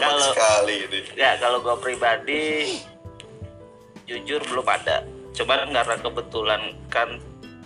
[0.00, 0.98] Kalau- sekali ini.
[1.14, 2.76] Ya kalau gue pribadi
[4.08, 5.04] jujur belum ada.
[5.36, 7.08] Cuman karena kebetulan kan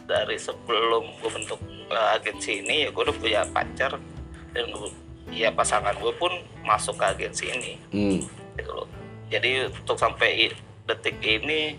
[0.05, 3.97] dari sebelum gue bentuk uh, agensi ini ya gue udah punya pacar
[4.53, 5.04] dan gua-
[5.35, 6.31] ya pasangan gue pun
[6.62, 7.73] masuk ke agensi ini.
[7.90, 8.18] Hmm.
[8.55, 8.88] gitu loh.
[9.29, 10.55] Jadi untuk sampai
[10.87, 11.75] detik ini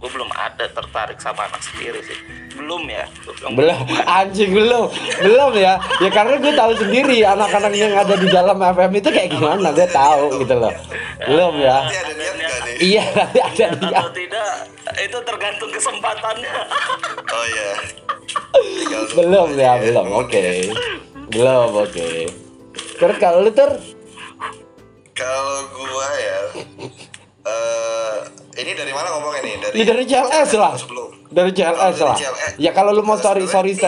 [0.00, 2.16] gue belum ada tertarik sama anak sendiri sih.
[2.56, 3.04] Belum ya.
[3.36, 3.82] Bilang belum.
[4.22, 4.88] Anjing belum.
[5.20, 5.76] Belum ya.
[6.00, 9.68] Ya karena gue tahu sendiri anak-anak yang ada di dalam FM itu kayak gimana.
[9.76, 10.72] Gue tahu gitu loh.
[11.28, 11.84] Belum ya.
[12.80, 14.50] Iya nanti ada dia atau tidak
[14.96, 16.54] itu tergantung kesempatannya.
[17.28, 17.70] Oh iya.
[19.20, 20.06] Belum ya belum.
[20.22, 20.70] Oke
[21.30, 22.10] belum oke.
[22.74, 23.70] Terus kalau lu ter
[25.14, 26.40] kalau gua ya
[27.46, 28.16] eh
[28.60, 29.54] ini dari mana ngomongnya nih?
[29.62, 30.74] Dari dari CLS lah.
[30.74, 31.08] sebelum.
[31.30, 32.16] Dari CLS Kalau lah.
[32.18, 33.78] Dari ya kalau lu mau story story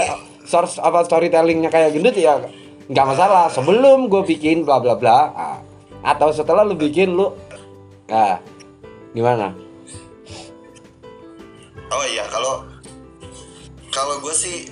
[0.47, 2.39] source apa storytellingnya kayak gendut ya
[2.87, 3.51] nggak masalah.
[3.51, 5.59] Sebelum gue bikin bla bla bla ah.
[6.03, 7.35] atau setelah lu bikin lu
[8.07, 8.39] ah
[9.13, 9.51] gimana?
[11.93, 12.65] Oh iya kalau
[13.93, 14.65] kalau gue sih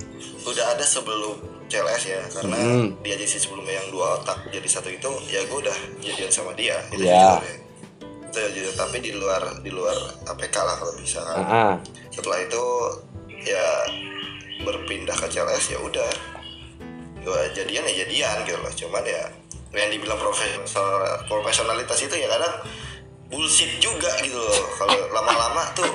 [0.48, 2.86] udah ada sebelum CLS ya karena Hmm.
[2.98, 6.76] di agensi sebelumnya yang dua otak jadi satu itu ya gue udah jadian sama dia
[6.90, 7.38] itu Iya.
[7.38, 7.54] jujur ya.
[8.26, 9.94] itu ya jujur tapi di luar di luar
[10.26, 11.72] APK lah kalau bisa ah ah.
[12.10, 12.64] setelah itu
[13.40, 13.66] ya
[14.60, 16.10] berpindah ke CLS ya udah
[17.20, 19.22] gue jadian ya jadian gitu loh cuman ya
[19.70, 20.66] yang dibilang profesional
[21.24, 22.54] profesionalitas itu ya kadang
[23.28, 25.86] bullshit juga gitu loh kalau lama-lama tuh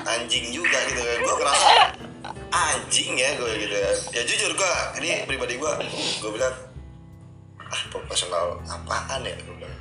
[0.00, 1.68] anjing juga gitu kan gue ngerasa
[2.50, 3.92] anjing ya gue gitu ya.
[4.20, 5.72] Ya jujur gue ini pribadi gue
[6.20, 6.54] gue bilang
[7.62, 9.34] ah profesional apaan ya?
[9.40, 9.76] Gue bilang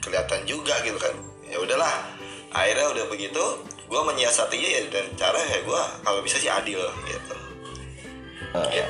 [0.00, 1.14] kelihatan juga gitu kan.
[1.48, 2.16] Ya udahlah
[2.52, 3.44] akhirnya udah begitu
[3.88, 7.34] gue menyiasatinya ya dan cara ya gue kalau bisa sih adil gitu.
[8.48, 8.84] Gitu.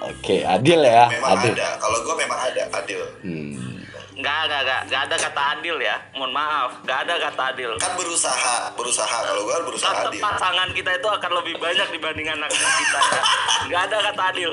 [0.00, 1.52] oke adil ya memang adil.
[1.52, 3.00] ada kalau gue memang ada adil.
[3.24, 3.73] Hmm.
[4.14, 4.80] Nggak nggak nggak.
[4.86, 5.96] Nggak ada kata adil ya.
[6.12, 6.70] Mohon maaf.
[6.82, 7.70] Nggak ada kata adil.
[7.76, 9.16] Kan berusaha berusaha.
[9.24, 10.20] Kalau gue berusaha Kata adil.
[10.20, 13.22] pasangan kita itu akan lebih banyak dibanding anak kita ya.
[13.66, 14.50] nggak ada kata adil.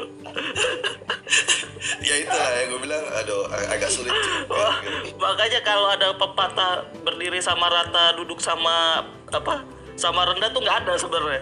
[2.00, 5.18] Ya itulah ya gue bilang aduh ag- agak sulit juga gitu.
[5.18, 10.94] makanya kalau ada pepatah berdiri sama rata duduk sama apa sama rendah tuh nggak ada
[10.96, 11.42] sebenarnya.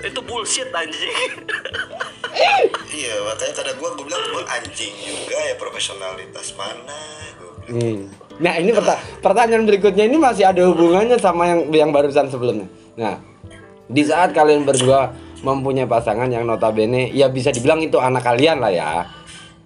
[0.00, 1.10] Itu bullshit anjing.
[2.88, 7.02] Iya makanya kadang gue gue bilang gue anjing juga ya profesionalitas mana.
[7.72, 8.12] Hmm.
[8.42, 12.68] Nah ini perta- pertanyaan berikutnya ini masih ada hubungannya sama yang yang barusan sebelumnya.
[13.00, 13.16] Nah
[13.88, 18.70] di saat kalian berdua mempunyai pasangan yang notabene ya bisa dibilang itu anak kalian lah
[18.70, 19.08] ya,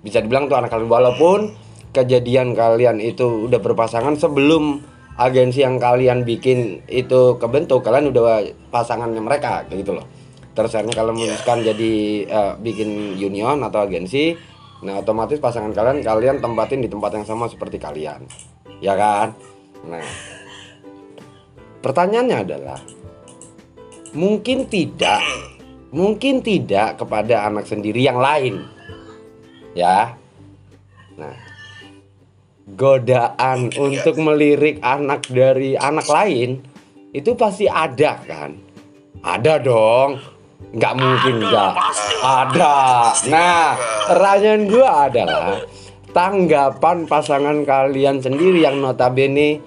[0.00, 1.52] bisa dibilang itu anak kalian walaupun
[1.92, 4.80] kejadian kalian itu udah berpasangan sebelum
[5.16, 10.06] agensi yang kalian bikin itu kebentuk kalian udah pasangannya mereka gitu loh.
[10.56, 11.92] Terus akhirnya kalian memutuskan jadi
[12.24, 14.32] eh, bikin union atau agensi
[14.84, 18.28] Nah otomatis pasangan kalian kalian tempatin di tempat yang sama seperti kalian,
[18.84, 19.32] ya kan?
[19.88, 20.04] Nah,
[21.80, 22.80] pertanyaannya adalah
[24.12, 25.24] mungkin tidak,
[25.94, 28.68] mungkin tidak kepada anak sendiri yang lain,
[29.72, 30.12] ya.
[31.16, 31.36] Nah,
[32.68, 36.60] godaan untuk melirik anak dari anak lain
[37.16, 38.60] itu pasti ada kan?
[39.24, 40.35] Ada dong.
[40.76, 41.72] Nggak mungkin nggak.
[42.20, 42.76] Ada.
[43.32, 43.76] Nah,
[44.08, 45.58] pertanyaan gua adalah
[46.12, 49.60] tanggapan pasangan kalian sendiri yang notabene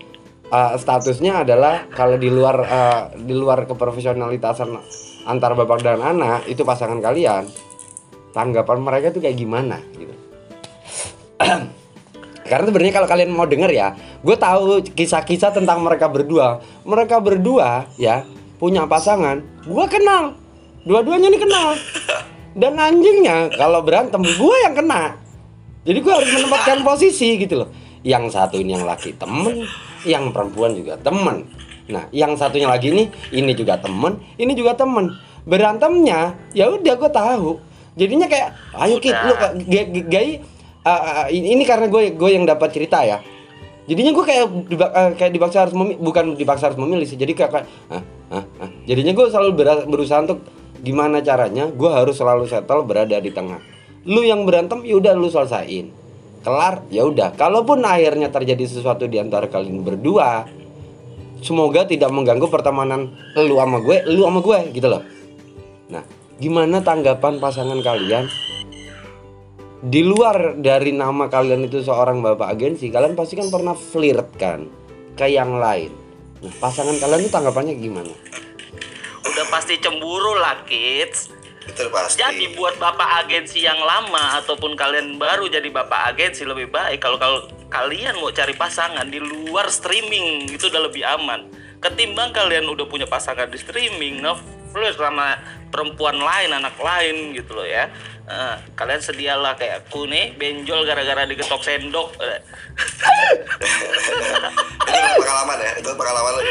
[0.50, 4.70] uh, statusnya adalah kalau di luar uh, di luar keprofesionalitasan
[5.30, 7.46] antar bapak dan anak itu pasangan kalian.
[8.30, 10.14] Tanggapan mereka tuh kayak gimana gitu.
[12.50, 16.62] Karena sebenarnya kalau kalian mau denger ya gue tahu kisah-kisah tentang mereka berdua.
[16.86, 18.26] Mereka berdua ya
[18.58, 19.42] punya pasangan.
[19.66, 20.49] Gue kenal
[20.90, 21.78] dua-duanya nih kenal
[22.58, 25.22] dan anjingnya kalau berantem gue yang kena.
[25.86, 27.70] Jadi gue harus menempatkan posisi gitu loh.
[28.02, 29.70] Yang satu ini yang laki temen
[30.02, 31.46] yang perempuan juga temen.
[31.94, 33.06] Nah yang satunya lagi nih
[33.38, 35.14] ini juga temen ini juga temen.
[35.46, 37.50] Berantemnya ya udah gue tahu.
[37.94, 39.52] Jadinya kayak ayo kit lu Udah.
[39.56, 40.30] Ga- Ga- Gai
[40.84, 43.22] uh, uh, ini ini karena gue gue yang dapat cerita ya.
[43.86, 47.18] Jadinya gue kayak diba- uh, kayak dipaksa harus memilih bukan dipaksa harus memilih sih.
[47.18, 48.70] Jadi kayak, ah, ah, ah.
[48.86, 49.50] jadinya gue selalu
[49.90, 50.46] berusaha untuk
[50.82, 51.68] gimana caranya?
[51.70, 53.60] Gue harus selalu settle berada di tengah.
[54.08, 56.00] Lu yang berantem ya udah lu selesain
[56.44, 57.36] kelar ya udah.
[57.36, 60.48] Kalaupun akhirnya terjadi sesuatu di antara kalian berdua
[61.40, 65.04] semoga tidak mengganggu pertemanan lu sama gue lu sama gue gitu loh.
[65.92, 66.04] Nah
[66.40, 68.28] gimana tanggapan pasangan kalian?
[69.80, 74.68] Di luar dari nama kalian itu seorang bapak agensi kalian pasti kan pernah flirt kan
[75.16, 75.92] ke yang lain.
[76.44, 78.14] Nah pasangan kalian itu tanggapannya gimana
[79.50, 81.34] pasti cemburu lah kids.
[81.70, 86.74] itu pasti Jadi buat bapak agensi yang lama ataupun kalian baru jadi bapak agensi lebih
[86.74, 91.46] baik kalau kalau kalian mau cari pasangan di luar streaming itu udah lebih aman.
[91.80, 94.26] Ketimbang kalian udah punya pasangan di streaming
[94.70, 95.34] ngeflirt sama
[95.74, 97.90] perempuan lain, anak lain gitu loh ya.
[98.30, 102.14] Eh, kalian sedialah kayak aku nih benjol gara-gara digetok sendok.
[102.22, 102.40] Eh,
[104.86, 106.42] itu pengalaman ya itu pengalaman lo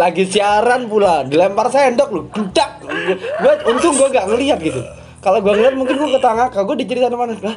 [0.00, 2.80] lagi siaran pula dilempar sendok lu gludak.
[3.44, 4.80] Gue untung gue gak ngeliat gitu.
[5.20, 7.56] Kalau gue ngeliat mungkin gue ketangga gue diceritain mana lah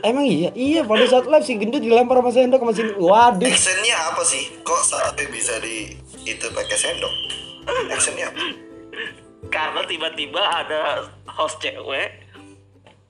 [0.00, 0.48] emang iya?
[0.56, 3.44] Iya pada saat live si gendut dilempar sama sendok sama sini waduh.
[3.44, 4.56] Actionnya apa sih?
[4.64, 5.92] Kok sampai bisa di
[6.24, 7.44] itu pakai sendok
[7.90, 8.66] actionnya apa
[9.50, 12.26] karena tiba-tiba ada host cewek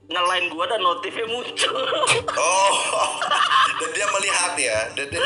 [0.06, 1.82] ngelain gua dan notifnya muncul.
[2.38, 2.74] oh.
[3.76, 4.78] Dan dia melihat ya.
[4.94, 5.20] Dan dia,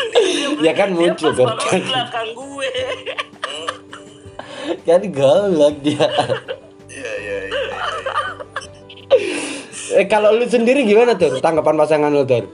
[0.65, 1.81] ya kan muncul Dia pas kan.
[1.85, 2.71] belakang gue.
[4.89, 6.07] kan galak dia.
[6.91, 7.77] Iya iya iya iya.
[10.01, 12.47] eh kalau lu sendiri gimana tuh tanggapan pasangan lu tuh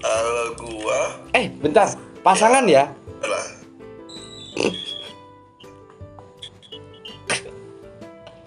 [0.00, 1.00] kalau gua
[1.34, 1.90] eh bentar.
[2.22, 2.90] Pasangan ya?
[3.22, 3.46] Lah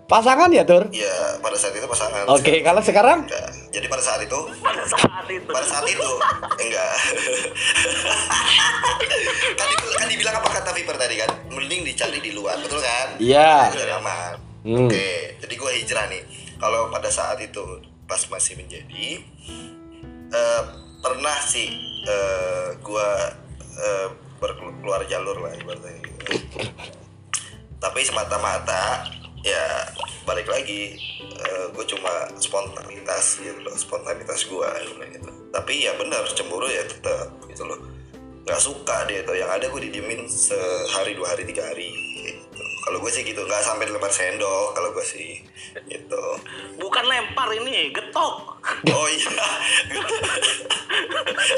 [0.10, 3.50] pasangan ya tur ya pada saat itu pasangan oke kalau sekarang Enggak.
[3.70, 5.46] jadi pada saat itu Pada saat itu.
[5.48, 6.10] pada saat itu
[6.58, 6.90] enggak
[9.56, 13.70] kan, kan dibilang apa kata Viper tadi kan mending dicari di luar betul kan Iya.
[13.70, 14.92] Cari aman Hmm.
[14.92, 16.20] oke jadi gue hijrah nih
[16.58, 17.64] kalau pada saat itu
[18.04, 19.24] pas masih menjadi
[20.30, 20.64] eh,
[21.00, 21.72] pernah sih
[22.04, 23.08] eh, gue
[23.78, 26.04] eh, berkeluar jalur lah ibaratnya
[27.80, 29.08] tapi semata-mata
[29.44, 29.88] ya
[30.28, 31.00] balik lagi.
[31.74, 34.70] Gue cuma spontanitas gitu loh spontanitas gue
[35.16, 35.30] gitu.
[35.50, 37.80] Tapi ya benar cemburu ya tetap gitu loh.
[38.46, 41.90] Nggak suka dia tuh yang ada gue didiemin sehari dua hari tiga hari
[42.26, 42.62] gitu.
[42.86, 45.46] Kalau gue sih gitu nggak sampai dilempar sendok kalau gue sih
[45.86, 46.24] gitu.
[46.80, 48.58] Bukan lempar ini, getok.
[48.90, 49.30] oh iya.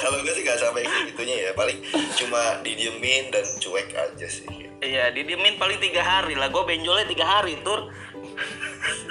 [0.04, 1.80] Kalau gue sih nggak sampai segitunya ya paling
[2.20, 6.50] cuma didiemin dan cuek aja sih Iya, didiemin paling tiga hari lah.
[6.50, 7.90] Gue benjolnya tiga hari, tur.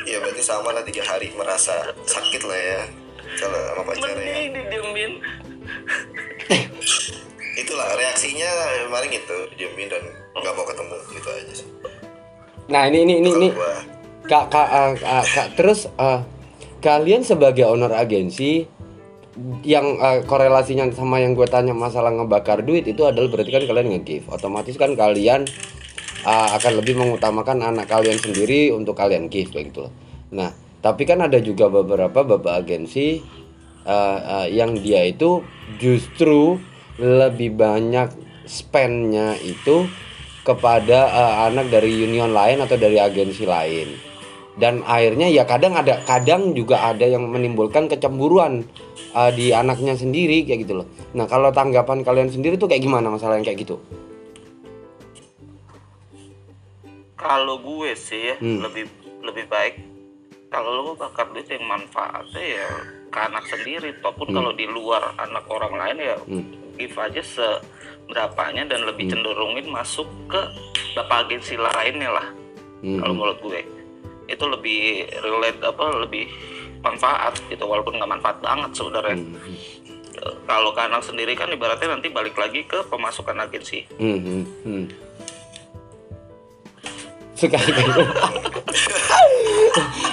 [0.03, 2.81] ya berarti sama lah tiga hari merasa sakit lah ya
[3.39, 5.13] kalau sama pacarnya Mending didiemin.
[7.61, 8.51] itulah reaksinya
[8.89, 10.03] kemarin gitu diemin dan
[10.35, 11.69] nggak mau ketemu gitu aja sih
[12.71, 13.49] nah ini ini ini, ini.
[14.27, 16.21] Kak kak, eh, kak, kak, terus eh,
[16.79, 18.67] kalian sebagai owner agensi
[19.65, 23.89] yang eh, korelasinya sama yang gue tanya masalah ngebakar duit itu adalah berarti kan kalian
[23.97, 24.27] nge-give.
[24.29, 25.49] Otomatis kan kalian
[26.25, 29.89] eh, akan lebih mengutamakan anak kalian sendiri untuk kalian give kayak gitu
[30.31, 33.21] nah tapi kan ada juga beberapa bapak agensi
[33.85, 35.45] eh, eh, yang dia itu
[35.77, 36.57] justru
[36.97, 38.13] lebih banyak
[38.49, 39.85] spendnya itu
[40.41, 44.09] kepada eh, anak dari union lain atau dari agensi lain.
[44.61, 48.67] Dan akhirnya ya kadang ada kadang juga ada yang menimbulkan kecemburuan
[49.13, 50.87] uh, di anaknya sendiri kayak gitu loh.
[51.15, 53.79] Nah kalau tanggapan kalian sendiri tuh kayak gimana masalah yang kayak gitu?
[57.21, 58.65] Kalau gue sih ya, Hmm.
[58.65, 58.89] lebih
[59.21, 59.75] lebih baik
[60.51, 62.69] kalau lo bakar duit yang manfaatnya ya
[63.07, 66.45] ke anak sendiri ataupun kalau di luar anak orang lain ya Hmm.
[66.75, 70.41] give aja seberapanya dan lebih cenderungin masuk ke
[70.97, 72.29] bapak agensi lainnya lah
[72.81, 72.99] Hmm.
[72.99, 73.61] kalau menurut gue
[74.27, 74.81] itu lebih
[75.21, 76.25] relate apa lebih
[76.81, 79.37] manfaat gitu walaupun nggak manfaat banget sebenarnya Hmm.
[80.11, 84.45] Eh, kalau ke anak sendiri kan ibaratnya nanti balik lagi ke pemasukan agensi Hmm, hmm,
[84.67, 84.85] hmm.
[87.41, 87.81] Suka suka.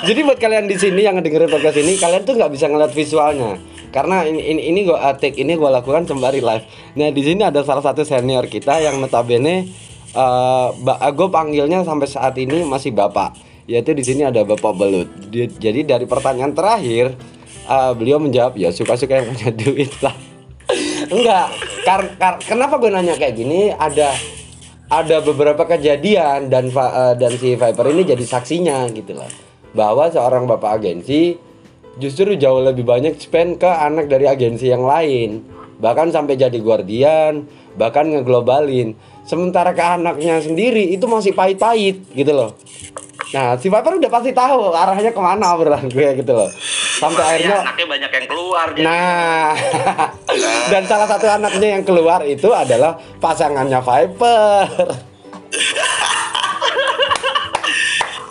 [0.07, 3.59] Jadi buat kalian di sini yang dengerin podcast ini, kalian tuh nggak bisa ngeliat visualnya.
[3.91, 6.63] Karena ini ini, ini gue take ini gue lakukan sembari live.
[6.95, 9.67] Nah di sini ada salah satu senior kita yang notabene
[10.15, 10.71] uh,
[11.11, 13.46] gue panggilnya sampai saat ini masih bapak.
[13.67, 15.11] Yaitu di sini ada bapak belut.
[15.35, 17.19] Jadi dari pertanyaan terakhir
[17.67, 20.15] uh, beliau menjawab ya suka-suka yang punya duit lah.
[21.13, 21.47] Enggak,
[21.87, 23.71] Kar- kar- kenapa gue nanya kayak gini?
[23.71, 24.11] Ada
[24.87, 29.27] ada beberapa kejadian dan eh, dan si Viper ini jadi saksinya gitu loh.
[29.71, 31.35] Bahwa seorang bapak agensi
[31.99, 35.43] justru jauh lebih banyak spend ke anak dari agensi yang lain.
[35.79, 37.47] Bahkan sampai jadi guardian,
[37.79, 38.95] bahkan ngeglobalin.
[39.23, 42.51] Sementara ke anaknya sendiri itu masih pahit-pahit gitu loh.
[43.35, 46.47] Nah, si Viper udah pasti tahu arahnya ke mana obrolan gue gitu loh.
[46.97, 49.51] Sampai Makanya akhirnya anaknya banyak yang keluar jadi Nah,
[50.71, 54.67] dan salah satu anaknya yang keluar itu adalah pasangannya Viper.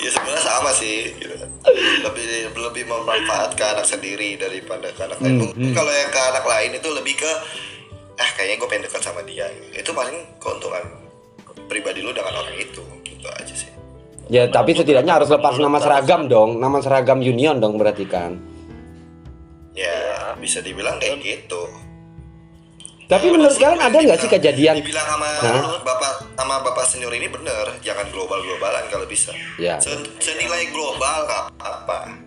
[0.02, 1.12] ya sebenarnya sama sih.
[1.12, 1.50] Gitu kan.
[1.76, 5.44] lebih lebih memanfaatkan anak sendiri daripada ke anak lain.
[5.44, 7.30] Mungkin kalau yang ke anak lain itu lebih ke
[8.16, 9.44] eh kayaknya gue pengen dekat sama dia.
[9.76, 10.80] Itu paling keuntungan
[11.68, 12.80] pribadi lu dengan orang itu.
[13.02, 13.75] Gitu aja sih
[14.26, 18.34] Ya, tapi setidaknya harus lepas nama seragam dong, nama seragam Union dong berarti kan.
[19.70, 19.92] ya
[20.34, 21.68] bisa dibilang kayak gitu
[23.04, 24.74] Tapi menurut kalian ada nggak sih kejadian?
[24.74, 25.62] dibilang sama Hah?
[25.62, 29.76] lu, bapak sama bapak senior ini bener jangan global globalan kalau bisa Ya.
[29.78, 32.24] Sen- senilai global apa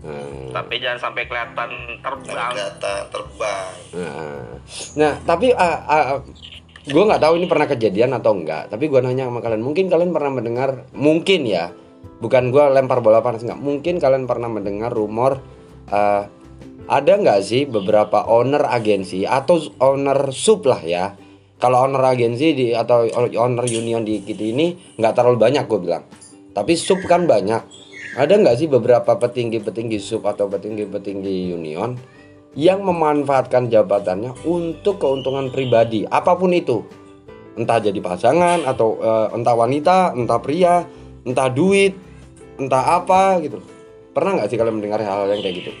[0.00, 0.48] Hmm.
[0.50, 2.52] tapi jangan sampai kelihatan terbang.
[2.54, 4.44] data terbang Nah,
[4.94, 5.52] nah tapi
[6.88, 8.72] gue nggak tahu ini pernah kejadian atau enggak.
[8.72, 11.74] Tapi gue nanya sama kalian, mungkin kalian pernah mendengar, mungkin ya,
[12.24, 13.60] bukan gue lempar bola panas nggak.
[13.60, 15.40] Mungkin kalian pernah mendengar rumor
[15.92, 16.24] eh,
[16.90, 21.04] ada nggak sih beberapa owner agensi atau owner sub lah ya.
[21.60, 26.04] Kalau owner agensi di atau owner union di kita ini nggak terlalu banyak gue bilang.
[26.56, 27.62] Tapi sub kan banyak.
[28.10, 31.94] Ada nggak sih beberapa petinggi-petinggi sub atau petinggi-petinggi union
[32.58, 36.82] yang memanfaatkan jabatannya untuk keuntungan pribadi apa pun itu
[37.54, 40.86] entah jadi pasangan atau eh, entah wanita entah pria
[41.22, 41.94] entah duit
[42.58, 43.62] entah apa gitu
[44.10, 45.72] pernah nggak sih kalian mendengar hal-hal yang kayak gitu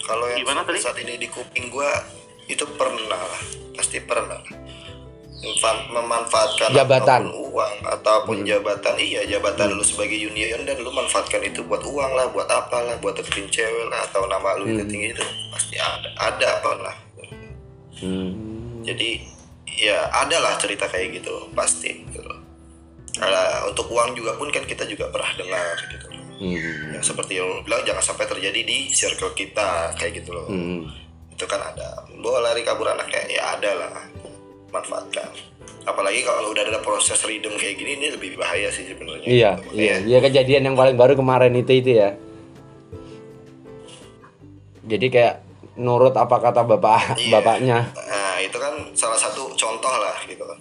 [0.00, 0.82] Kalau yang Gimana tadi?
[0.82, 1.86] saat ini di kuping gua
[2.50, 3.38] itu pernah lah,
[3.78, 4.42] pasti pernah.
[5.90, 7.32] Memanfaatkan Jabatan.
[7.32, 12.28] uang ataupun jabatan, iya jabatan lu sebagai union dan lu manfaatkan itu buat uang lah,
[12.28, 16.46] buat apalah, buat deketin cewek lah atau nama lu itu tinggi itu pasti ada, ada
[16.60, 16.96] apa lah.
[18.00, 18.30] Hmm.
[18.84, 19.24] Jadi
[19.80, 22.04] ya ada lah cerita kayak gitu pasti.
[22.04, 22.20] Gitu.
[23.20, 26.06] Nah, untuk uang juga pun kan kita juga pernah dengar gitu.
[26.40, 26.96] Hmm.
[26.96, 30.88] Yang seperti yang lu bilang jangan sampai terjadi di circle kita kayak gitu loh Hmm.
[31.32, 33.92] itu kan ada bawa lari kabur anaknya ya ada lah
[34.70, 35.28] manfaatkan
[35.82, 39.74] apalagi kalau udah ada proses redeem kayak gini ini lebih bahaya sih sebenarnya iya Gitu.
[39.74, 42.14] iya iya kejadian yang paling baru kemarin itu itu ya
[44.82, 45.34] jadi kayak
[45.76, 47.30] nurut apa kata bapak Iya.
[47.32, 50.58] bapaknya nah itu kan salah satu contoh lah gitu kan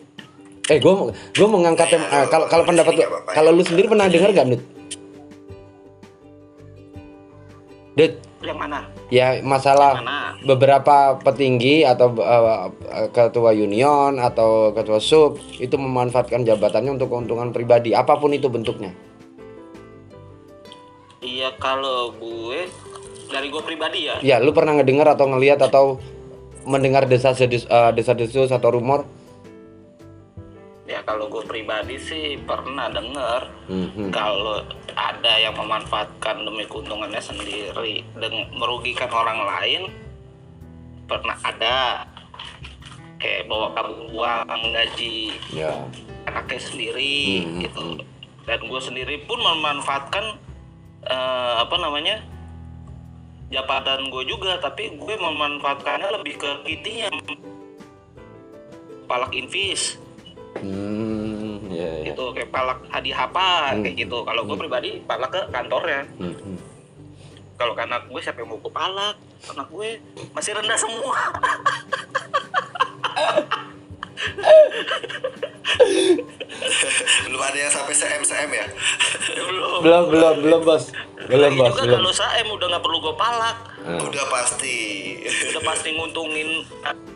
[0.67, 3.55] eh gue gue mengangkat tem- Iya, eh, kalau kalau pendapat apa-apa, kalau ya.
[3.55, 4.61] lu sendiri pernah dengar gak Nut?
[7.91, 8.79] Dut, Yang mana?
[9.09, 10.01] Ya masalah
[10.45, 12.69] beberapa petinggi atau uh,
[13.09, 18.93] ketua union atau ketua sub itu memanfaatkan jabatannya untuk keuntungan pribadi apa pun itu bentuknya.
[21.19, 22.69] Iya kalau gue
[23.29, 24.15] dari gue pribadi ya.
[24.23, 26.01] Ya, lu pernah ngedengar atau ngelihat atau
[26.65, 29.05] mendengar desa-desus uh, desa-desus atau rumor?
[30.89, 34.09] Ya kalau gue pribadi sih pernah denger Mhm.
[34.09, 39.81] kalau ada yang memanfaatkan demi keuntungannya sendiri dan merugikan orang lain
[41.05, 42.09] pernah ada.
[43.19, 45.69] Kayak bawa kabur uang gaji Ya.
[46.23, 47.85] anaknya sendiri Hmm, gitu.
[48.47, 50.39] dan gue sendiri pun memanfaatkan
[51.01, 52.17] eh, apa namanya
[53.49, 57.07] jabatan gue juga tapi gue memanfaatkannya lebih ke kitinya
[59.05, 59.97] palak invis
[60.61, 62.05] Hmm, ya, ya.
[62.07, 63.81] gitu kayak palak hadiah apa Hmm.
[63.81, 66.55] kayak gitu kalau gue pribadi palak ke kantornya Mhm.
[67.55, 69.15] kalau ke anak gue siapa yang mau gue palak
[69.47, 69.89] anak gue
[70.31, 71.15] masih rendah semua
[77.25, 78.65] belum ada yang sampai cm cm ya
[79.39, 80.91] belum Belum, belum, belum, Bos.
[81.29, 81.95] Belum, Lagi Bos, juga belum.
[81.95, 83.95] kalau saem udah nggak perlu gue palak Ah.
[83.97, 84.77] udah pasti
[85.23, 86.61] udah pasti nguntungin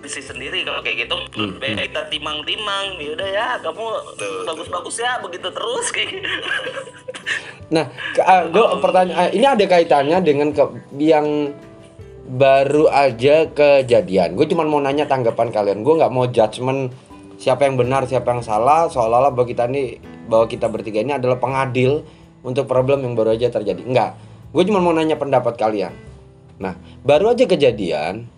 [0.01, 3.83] sisi sendiri kalau kayak gitu Hmm, Baik kita timang-timang yaudah ya kamu
[4.43, 6.29] bagus-bagus ya begitu terus kayak gitu
[7.69, 7.89] Nah,
[8.45, 10.61] gue pertanyaan ini ada kaitannya dengan ke,
[10.95, 11.49] yang
[12.23, 14.33] baru aja kejadian.
[14.33, 15.81] Gue cuma mau nanya tanggapan kalian.
[15.81, 16.93] Gue nggak mau judgement
[17.35, 18.85] siapa yang benar, siapa yang salah.
[18.87, 22.05] Seolah-olah bahwa kita ini bahwa kita bertiga ini adalah pengadil
[22.43, 23.81] untuk problem yang baru aja terjadi.
[23.81, 24.19] Enggak.
[24.53, 25.95] Gue cuma mau nanya pendapat kalian.
[26.61, 28.29] Nah, baru aja kejadian.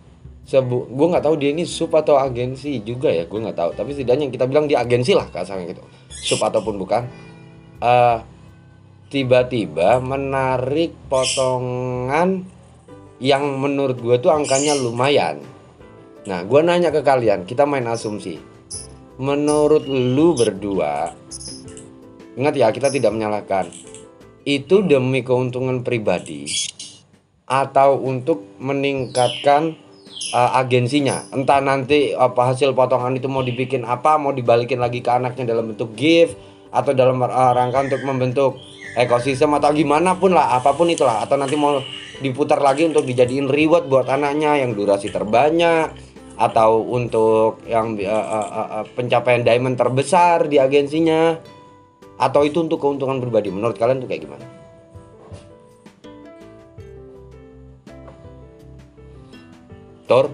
[0.46, 3.70] Sebu, gue nggak tahu dia ini sub atau agensi juga ya, gue nggak tahu.
[3.74, 5.82] Tapi setidaknya kita bilang dia agensi lah kasarnya gitu,
[6.14, 7.10] sub ataupun bukan.
[7.82, 8.18] Eh
[9.10, 12.46] tiba-tiba menarik potongan
[13.18, 15.42] yang menurut gue tuh angkanya lumayan.
[16.30, 18.38] Nah, gue nanya ke kalian, kita main asumsi.
[19.18, 21.10] Menurut lu berdua,
[22.38, 23.66] ingat ya kita tidak menyalahkan.
[24.46, 26.46] Itu demi keuntungan pribadi
[27.50, 29.74] atau untuk meningkatkan
[30.34, 31.26] uh, agensinya.
[31.34, 35.74] Entah nanti apa hasil potongan itu mau dibikin apa, mau dibalikin lagi ke anaknya dalam
[35.74, 36.38] bentuk gift
[36.70, 38.52] atau dalam uh, rangka untuk membentuk
[38.96, 41.84] ekosistem atau gimana pun lah, apa pun itulah atau nanti mau
[42.24, 45.92] diputar lagi untuk dijadiin reward buat anaknya yang durasi terbanyak
[46.36, 48.48] atau untuk yang uh, uh,
[48.82, 51.40] uh, pencapaian diamond terbesar di agensinya
[52.16, 53.52] atau itu untuk keuntungan pribadi?
[53.52, 54.46] Menurut kalian tuh kayak gimana?
[60.06, 60.30] Tor?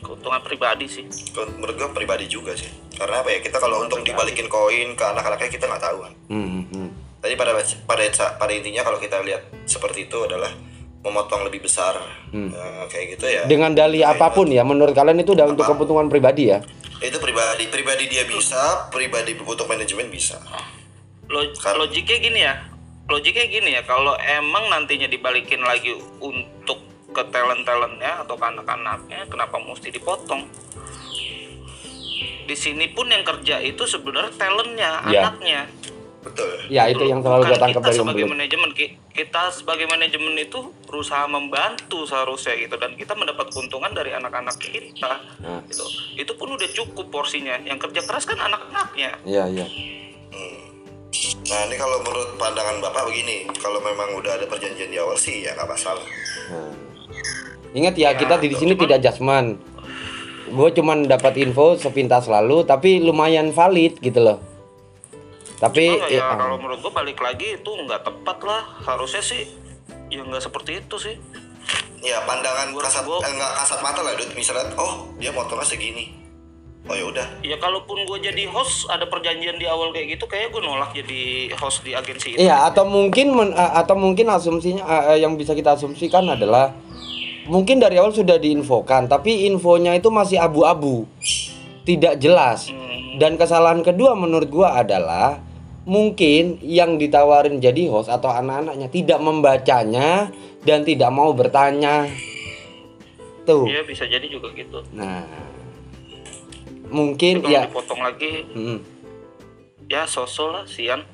[0.00, 1.06] keuntungan pribadi sih.
[1.54, 2.68] Menurut gue pribadi juga sih.
[2.98, 3.38] Karena apa ya?
[3.38, 6.12] Kita kalau untuk dibalikin koin ke anak-anaknya kita nggak tahu kan?
[6.26, 6.88] Hmm, hmm.
[7.22, 7.52] tadi pada
[7.86, 10.50] pada pada intinya kalau kita lihat seperti itu adalah
[11.00, 11.96] memotong lebih besar
[12.52, 13.42] Eh, kayak gitu ya.
[13.46, 16.60] Dengan dalih apa pun ya, menurut kalian itu udah untuk keuntungan pribadi ya?
[17.00, 20.36] itu pribadi pribadi dia bisa pribadi untuk manajemen bisa
[21.30, 22.54] Log- logiknya gini ya.
[23.06, 26.78] Logiknya gini ya kalau emang nantinya dibalikin lagi untuk
[27.10, 30.46] ke talent talentnya atau ke anak-anaknya kenapa mesti dipotong?
[32.44, 35.20] Di sini pun yang kerja itu sebenarnya talentnya Iya.
[35.24, 35.60] anaknya.
[36.20, 36.50] Betul.
[36.68, 39.86] Ya itu yang selalu gue Bukan tangkap kita dari Om sebagai manajemen ki- kita sebagai
[39.86, 45.12] manajemen itu berusaha membantu seharusnya gitu dan kita mendapat keuntungan dari anak-anak kita.
[45.40, 45.62] Nah.
[45.64, 45.86] gitu.
[46.16, 47.56] Itu pun udah cukup porsinya.
[47.60, 49.16] Yang kerja keras kan anak-anaknya.
[49.24, 49.66] Iya, iya.
[51.46, 55.42] Nah ini kalau menurut pandangan bapak begini kalau memang udah ada perjanjian di awal sih
[55.42, 56.06] ya nggak masalah
[56.50, 56.74] Nah.
[57.70, 59.54] Ingat ya, kita di sini tidak jasman.
[60.50, 64.42] Gue cuman dapat info sepintas lalu, tapi lumayan valid gitu loh.
[65.60, 69.44] Tapi ya, ya, kalau menurut gua balik lagi itu nggak tepat lah harusnya sih
[70.08, 71.14] ya nggak seperti itu sih
[72.00, 75.68] ya pandangan Gua- kasat gua- eh, nggak kasat mata lah Dut misalnya oh dia motornya
[75.68, 76.16] segini
[76.88, 80.48] oh ya udah ya kalaupun gue jadi host ada perjanjian di awal kayak gitu kayak
[80.54, 85.36] gue nolak jadi host di agensi itu Iya, atau mungkin men- atau mungkin asumsinya yang
[85.36, 86.72] bisa kita asumsikan adalah
[87.50, 91.02] mungkin dari awal sudah diinfokan, tapi infonya itu masih abu-abu,
[91.82, 92.70] tidak jelas.
[92.70, 93.18] Hmm.
[93.18, 95.42] Dan kesalahan kedua menurut gua adalah
[95.82, 100.30] mungkin yang ditawarin jadi host atau anak-anaknya tidak membacanya
[100.62, 102.06] dan tidak mau bertanya.
[103.42, 103.66] Tuh.
[103.66, 105.49] Iya bisa jadi juga gitu Nah.
[106.90, 108.78] Mungkin ya dipotong lagi Mm.
[109.86, 111.00] ya sosok lah sian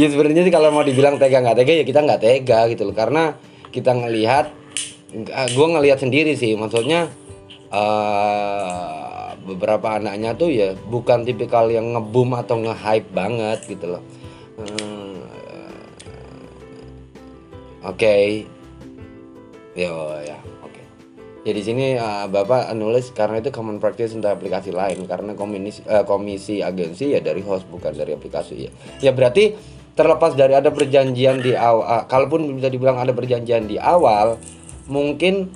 [0.00, 2.94] Ya sebenarnya sih kalau mau dibilang tega nggak tega ya kita nggak tega gitu loh
[2.94, 3.34] karena
[3.70, 4.54] kita ngelihat
[5.50, 7.10] gue ngelihat sendiri sih maksudnya
[7.70, 9.10] eh
[9.40, 14.02] beberapa anaknya tuh ya bukan tipikal yang ngebum atau nge-hype banget gitu loh.
[14.60, 15.16] Hmm,
[17.80, 18.44] Oke,
[19.72, 20.36] yo ya.
[21.40, 25.08] Ya di sini eh, bapak nulis karena itu common practice untuk aplikasi lain.
[25.08, 28.70] Karena komisi eh, komisi agensi ya dari host bukan dari aplikasi ya.
[29.00, 29.56] Ya berarti
[29.96, 34.36] terlepas dari ada perjanjian di awal, kalaupun bisa dibilang ada perjanjian di awal,
[34.88, 35.48] mungkin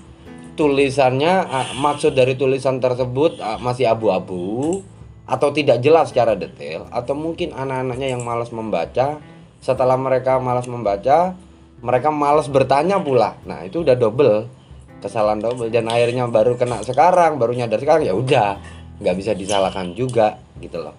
[0.57, 4.80] tulisannya ah, maksud dari tulisan tersebut ah, masih abu-abu
[5.24, 9.20] atau tidak jelas secara detail atau mungkin anak-anaknya yang malas membaca.
[9.64, 11.37] Setelah mereka malas membaca
[11.85, 13.37] mereka malas bertanya pula.
[13.45, 14.64] Nah itu udah double
[15.05, 18.57] kesalahan double dan akhirnya baru kena sekarang baru nyadar sekarang ya udah
[18.97, 20.97] nggak bisa disalahkan juga gitu loh.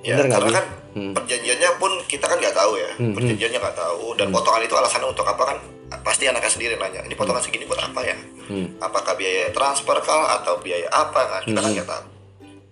[0.00, 1.14] Ya Bener karena kan Hmm.
[1.14, 3.14] perjanjiannya pun kita kan nggak tahu ya Hmm, hmm.
[3.14, 5.58] perjanjiannya nggak tahu dan potongan itu alasannya untuk apa kan?
[6.00, 8.16] Pasti anaknya sendiri nanya ini potongan segini buat apa ya?
[8.50, 8.66] Hmm.
[8.80, 12.04] apakah biaya transfer kah atau biaya apa kan kita kan nggak tahu.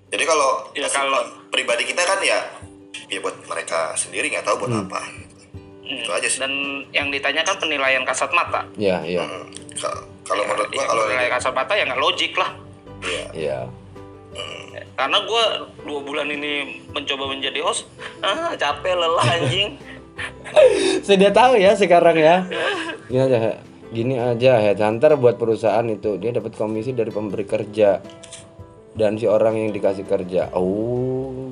[0.08, 2.40] Jadi kalau Ya, kalau- pribadi kita kan ya
[3.06, 4.98] ya buat mereka sendiri nggak tahu buat apa
[5.88, 6.04] Hmm.
[6.04, 6.38] itu aja sih.
[6.38, 6.52] Dan
[6.92, 8.68] yang ditanyakan penilaian kasat mata.
[8.76, 9.24] Ya iya.
[9.24, 9.48] Hmm.
[9.72, 12.50] Ka- kalau menurut gua Ya, kalau penilaian kasat mata ya nggak logik lah.
[13.00, 13.58] Ya iya.
[14.98, 15.44] Karena gue
[15.86, 17.86] dua bulan ini mencoba menjadi host
[18.18, 19.78] ah capek lelah anjing.
[21.06, 22.42] Sudah tahu ya sekarang ya.
[23.06, 23.38] Gini aja
[23.88, 28.02] gini aja headhunter buat perusahaan itu dia dapat komisi dari pemberi kerja
[28.92, 30.50] dan si orang yang dikasih kerja.
[30.52, 31.46] Oh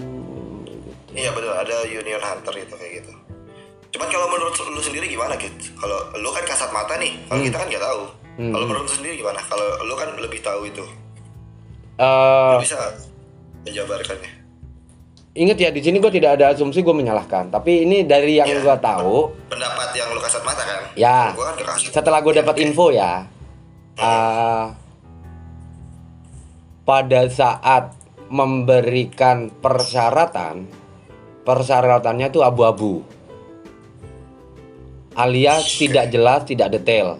[1.16, 3.12] Iya betul ada union hunter itu kayak gitu.
[3.96, 5.56] Cuman kalau menurut lu sendiri gimana Kit?
[5.72, 8.00] Kalau lu kan kasat mata nih, kalau kita kan nggak tahu.
[8.36, 9.40] Kalau menurut lu sendiri gimana?
[9.42, 10.84] Kalau lu kan lebih tahu itu,
[11.96, 12.76] Eh, Lu bisa
[13.64, 14.32] menjabarkannya.
[15.32, 18.60] ingat ya di sini gue tidak ada asumsi gue menyalahkan tapi ini dari yang Iya.
[18.60, 19.16] gue tahu
[19.48, 20.80] Pendapat yang lu kasat mata kan?
[20.92, 21.32] Ya.
[21.32, 23.24] Gua kan setelah gue dapat info ya
[23.96, 24.64] eh,
[26.84, 27.96] pada saat
[28.28, 30.68] memberikan persyaratan
[31.44, 33.00] persyaratannya tuh abu-abu
[35.16, 37.16] alias tidak jelas, tidak detail.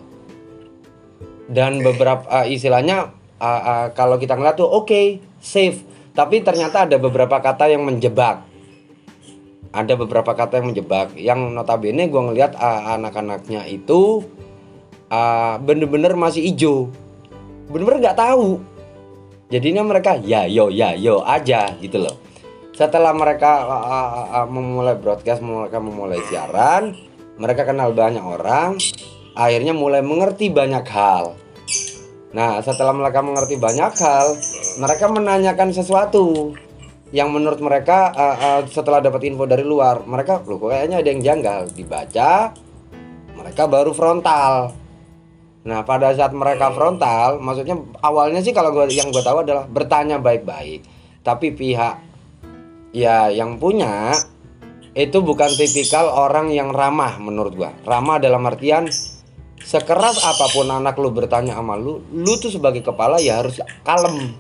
[1.49, 5.81] Dan beberapa uh, istilahnya uh, uh, kalau kita ngeliat tuh oke, safe,
[6.13, 8.45] tapi ternyata ada beberapa kata yang menjebak.
[9.77, 14.25] Ada beberapa kata yang menjebak yang notabene gue ngeliat uh, anak-anaknya itu
[15.13, 16.89] uh, bener-bener masih hijau,
[17.69, 18.61] bener-bener nggak tahu.
[19.47, 22.17] Jadinya mereka ya yo ya yo aja gitu loh.
[22.75, 26.97] Setelah mereka uh, uh, uh, memulai broadcast, mereka memulai siaran,
[27.37, 28.81] mereka kenal banyak orang,
[29.37, 31.37] akhirnya mulai mengerti banyak hal.
[32.33, 34.27] Nah, setelah mereka mengerti banyak hal,
[34.81, 36.53] mereka menanyakan sesuatu
[37.15, 41.23] yang menurut mereka uh, uh, setelah dapat info dari luar, mereka loh kayaknya ada yang
[41.23, 41.61] janggal.
[41.73, 42.53] Dibaca,
[43.37, 44.75] mereka baru frontal.
[45.67, 50.23] Nah, pada saat mereka frontal, maksudnya awalnya sih kalau gua yang gue tahu adalah bertanya
[50.23, 50.87] baik-baik.
[51.27, 51.95] Tapi pihak
[52.95, 54.15] ya yang punya
[54.97, 57.71] itu bukan tipikal orang yang ramah menurut gua.
[57.85, 58.89] Ramah dalam artian
[59.61, 64.33] sekeras apa pun anak lu bertanya sama lu, lu tuh sebagai kepala ya harus kalem.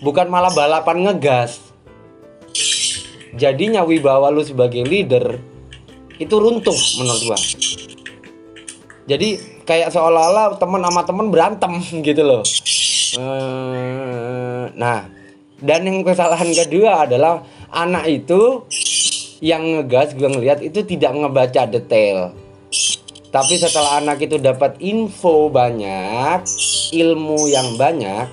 [0.00, 1.60] Bukan malah balapan ngegas.
[3.36, 5.36] Jadinya wibawa lu sebagai leader
[6.16, 7.38] itu runtuh menurut gua.
[9.06, 11.72] Jadi kayak seolah-olah temen sama temen berantem
[12.08, 12.42] gitu loh.
[13.20, 14.16] Eh,
[14.76, 15.08] Nah,
[15.62, 17.40] dan yang kesalahan kedua adalah
[17.72, 18.68] anak itu
[19.40, 22.32] yang ngegas gue ngeliat itu tidak ngebaca detail.
[23.30, 26.40] Tapi setelah anak itu dapat info banyak,
[26.96, 28.26] ilmu yang banyak,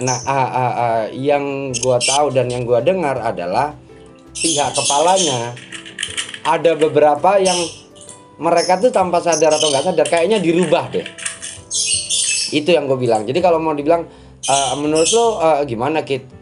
[0.00, 3.76] nah ah, ah, ah, yang gue tahu dan yang gue dengar adalah
[4.32, 5.52] pihak kepalanya
[6.42, 7.56] ada beberapa yang
[8.40, 11.06] mereka tuh tanpa sadar atau nggak sadar kayaknya dirubah deh.
[12.52, 13.22] Itu yang gue bilang.
[13.28, 14.08] Jadi kalau mau dibilang
[14.48, 16.41] eh, menurut lo eh, gimana Kit?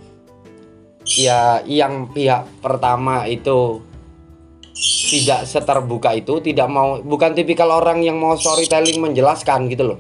[1.18, 3.82] Ya yang pihak pertama itu
[5.10, 9.98] tidak seterbuka itu, tidak mau bukan tipikal orang yang mau storytelling menjelaskan gitu loh.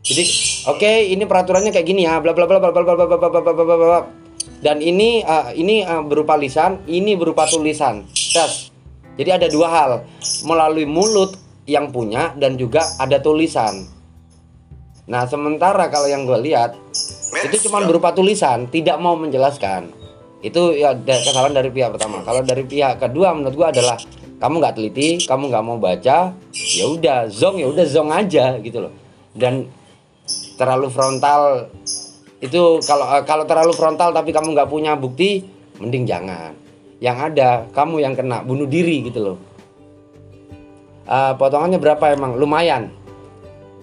[0.00, 0.24] Jadi
[0.64, 3.52] oke ini peraturannya kayak gini ya, bla bla bla bla bla bla bla bla bla
[3.52, 4.00] bla bla.
[4.58, 8.08] Dan ini eh, ini eh, berupa lisan, ini berupa tulisan.
[8.08, 8.72] Tes.
[9.18, 9.90] Jadi ada dua hal,
[10.46, 11.34] melalui mulut
[11.66, 13.84] yang punya dan juga ada tulisan.
[15.08, 16.78] Nah, sementara kalau yang gue lihat
[17.44, 19.90] itu cuma berupa tulisan, tidak mau menjelaskan.
[20.38, 22.22] Itu ya kesalahan dari pihak pertama.
[22.22, 23.98] Kalau dari pihak kedua menurut gue adalah
[24.38, 28.86] kamu nggak teliti, kamu nggak mau baca, ya udah zong ya udah zong aja gitu
[28.86, 28.94] loh.
[29.34, 29.66] Dan
[30.54, 31.66] terlalu frontal
[32.38, 35.42] itu kalau kalau terlalu frontal tapi kamu nggak punya bukti,
[35.82, 36.54] mending jangan.
[37.02, 39.38] Yang ada kamu yang kena bunuh diri gitu loh.
[41.08, 42.38] Eh, potongannya berapa emang?
[42.38, 42.94] Lumayan.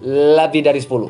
[0.05, 1.09] Lebih dari 10.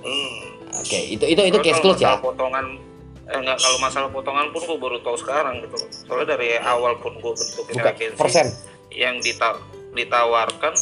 [0.00, 0.40] Hmm.
[0.80, 2.16] Oke, itu itu itu Terus case close ya.
[2.16, 2.89] potongan eh,
[3.32, 5.88] enggak kalau masalah potongan pun gue baru tahu sekarang gitu loh.
[5.90, 8.46] soalnya dari awal pun gue bentukin Bukan agensi persen.
[8.90, 10.74] yang dita- ditawarkan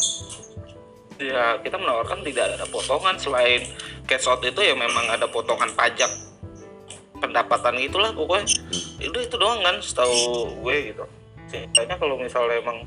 [1.19, 3.67] ya kita menawarkan tidak ada potongan selain
[4.05, 6.09] cash out itu ya memang ada potongan pajak
[7.15, 9.03] pendapatan gitulah pokoknya Hmm.
[9.03, 10.15] itu itu doang kan setahu
[10.63, 11.05] gue gitu
[11.47, 12.87] sisanya kalau misalnya emang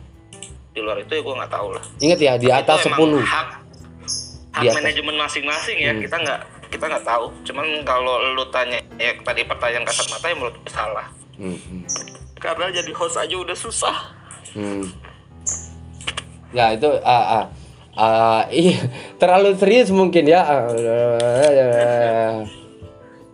[0.72, 3.20] di luar itu ya gue nggak tahu lah Ingat ya di atas 10.
[3.20, 3.50] hak, hak
[4.56, 4.76] Di atas.
[4.78, 6.00] manajemen masing-masing ya Hmm.
[6.00, 6.42] kita nggak
[6.72, 10.72] kita nggak tahu cuman kalau lu tanya ya tadi pertanyaan kasat mata ya menurut gue
[10.72, 11.08] salah
[11.42, 11.58] Hmm,
[12.38, 14.14] karena jadi host aja udah susah
[14.54, 14.94] hmm.
[16.52, 17.46] Ya itu ah ah
[17.96, 18.76] ah, iya
[19.16, 20.44] terlalu serius mungkin ya.
[20.44, 20.68] Ah,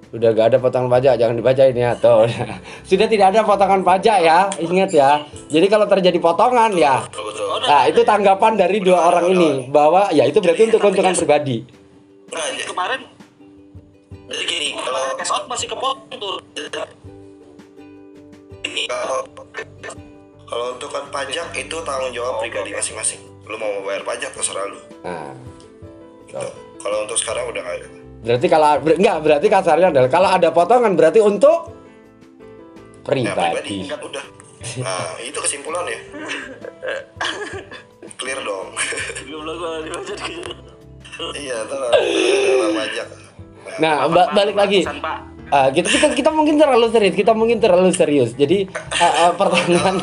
[0.07, 2.23] Udah gak ada potongan pajak, jangan dibaca ini ya tuh.
[2.89, 5.19] Sudah tidak ada potongan pajak ya, ingat ya.
[5.51, 7.03] Jadi kalau terjadi potongan ya,
[7.67, 11.67] nah itu tanggapan dari dua orang ini bahwa ya itu berarti untuk keuntungan pribadi.
[12.31, 13.01] Nah, kemarin
[14.27, 16.35] jadi gini kalau cash out masih kepotong tuh
[18.85, 19.19] kalau
[20.47, 23.19] kalau untuk kan pajak itu tanggung jawab pribadi masing-masing.
[23.43, 24.79] Lu mau bayar pajak terserah lu.
[25.03, 25.31] Nah,
[26.29, 26.51] Tuh.
[26.77, 27.87] Kalau untuk sekarang udah nggak ada.
[28.17, 31.69] berarti kalau ber- enggak berarti kasarnya adalah kalau ada potongan berarti untuk
[33.07, 33.77] Ya, pribadi pribadi.
[33.87, 34.25] kan udah.
[34.83, 35.95] Nah, itu kesimpulannya.
[38.15, 38.67] Clear dong.
[39.23, 39.45] belum
[41.33, 41.57] iya.
[41.63, 41.91] Dalam
[42.73, 43.07] pajak.
[43.77, 44.87] Nah, ba- balik lagi.
[44.87, 45.17] Pesan, Pak.
[45.47, 48.35] Ah, kita, kita kita mungkin terlalu serius, kita mungkin terlalu serius.
[48.35, 48.67] Jadi
[48.99, 49.95] ah, ah, pertanyaan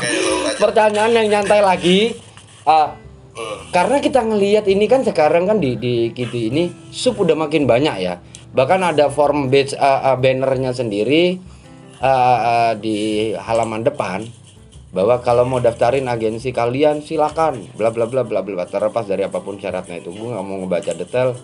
[0.57, 2.17] pertanyaan yang nyantai lagi.
[2.65, 2.97] ah,
[3.75, 7.97] karena kita ngelihat ini kan sekarang kan di di gitu ini sup udah makin banyak
[8.01, 8.25] ya.
[8.55, 11.37] Bahkan ada form badge ah, ah, bannernya sendiri
[12.01, 14.25] ah, ah, di halaman depan
[14.95, 19.43] bahwa kalau mau daftarin agensi kalian silakan bla bla bla bla bla terlepas dari apa
[19.43, 21.35] pun syaratnya itu gue nggak mau ngebaca detail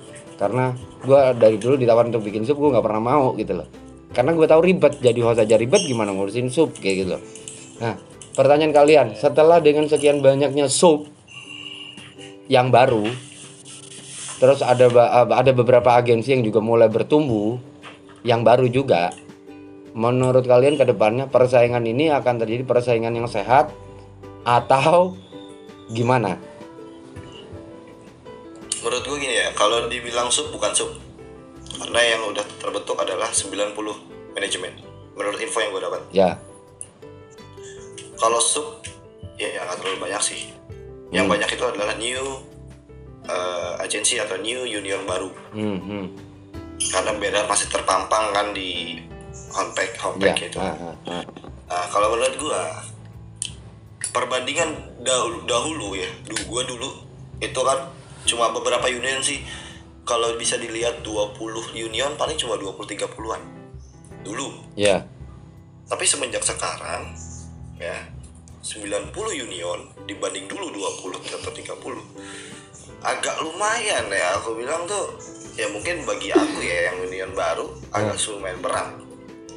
[0.41, 0.73] karena
[1.05, 3.69] gue dari dulu ditawarin untuk bikin sup gue nggak pernah mau gitu loh.
[4.11, 7.11] Karena gue tahu ribet jadi host aja ribet gimana ngurusin sup kayak gitu.
[7.21, 7.23] Loh
[7.81, 7.97] nah
[8.37, 11.09] pertanyaan kalian setelah dengan sekian banyaknya sub
[12.47, 13.09] yang baru
[14.37, 14.87] terus ada
[15.33, 17.57] ada beberapa agensi yang juga mulai bertumbuh
[18.21, 19.17] yang baru juga
[19.97, 23.73] menurut kalian ke depannya persaingan ini akan terjadi persaingan yang sehat
[24.45, 25.17] atau
[25.91, 26.37] gimana
[28.81, 30.91] menurut gue gini ya kalau dibilang sub bukan sub
[31.81, 33.77] karena yang udah terbentuk adalah 90
[34.37, 34.73] manajemen
[35.17, 36.03] menurut info yang gue dapat.
[36.13, 36.31] Ya.
[38.17, 38.85] Kalau sub
[39.41, 40.41] ya ya nggak terlalu banyak sih.
[41.11, 42.23] Yang banyak itu adalah new
[43.27, 45.31] uh, agensi atau new union baru.
[45.53, 46.07] Hmm, hmm.
[46.81, 48.97] karena beda masih terpampang kan di
[49.53, 51.25] homepage ya homepage itu ah, ah, ah.
[51.71, 52.63] Nah, kalau menurut gua
[54.17, 54.75] perbandingan
[55.05, 56.91] dahulu, dahulu ya, dulu gua dulu
[57.39, 57.79] itu kan
[58.31, 59.43] cuma beberapa union sih.
[60.07, 61.35] Kalau bisa dilihat 20
[61.75, 63.43] union paling cuma 20 30-an.
[64.23, 64.77] Dulu.
[64.79, 65.03] ya
[65.91, 67.11] Tapi semenjak sekarang
[67.81, 67.97] ya
[68.63, 75.17] 90 union dibanding dulu 20 atau 30 agak lumayan ya aku bilang tuh
[75.57, 77.65] ya mungkin bagi aku ya yang union baru
[77.97, 78.93] agak lumayan berat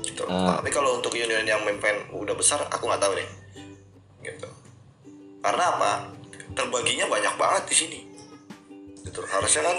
[0.04, 0.24] gitu.
[0.32, 0.60] Ah.
[0.60, 3.30] Tapi kalau untuk union yang memimpin udah besar aku nggak tahu deh.
[4.24, 4.50] Gitu.
[5.44, 5.92] Karena apa?
[6.54, 8.00] Terbaginya banyak banget di sini.
[9.04, 9.20] Gitu.
[9.28, 9.78] Harusnya kan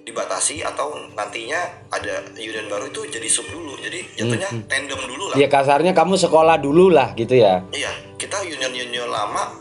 [0.00, 1.60] dibatasi atau nantinya
[1.92, 3.76] ada union baru itu jadi sub dulu.
[3.78, 5.36] Jadi jatuhnya tandem dulu lah.
[5.36, 9.60] ya kasarnya kamu sekolah dulu lah gitu ya Iya, kita union-union lama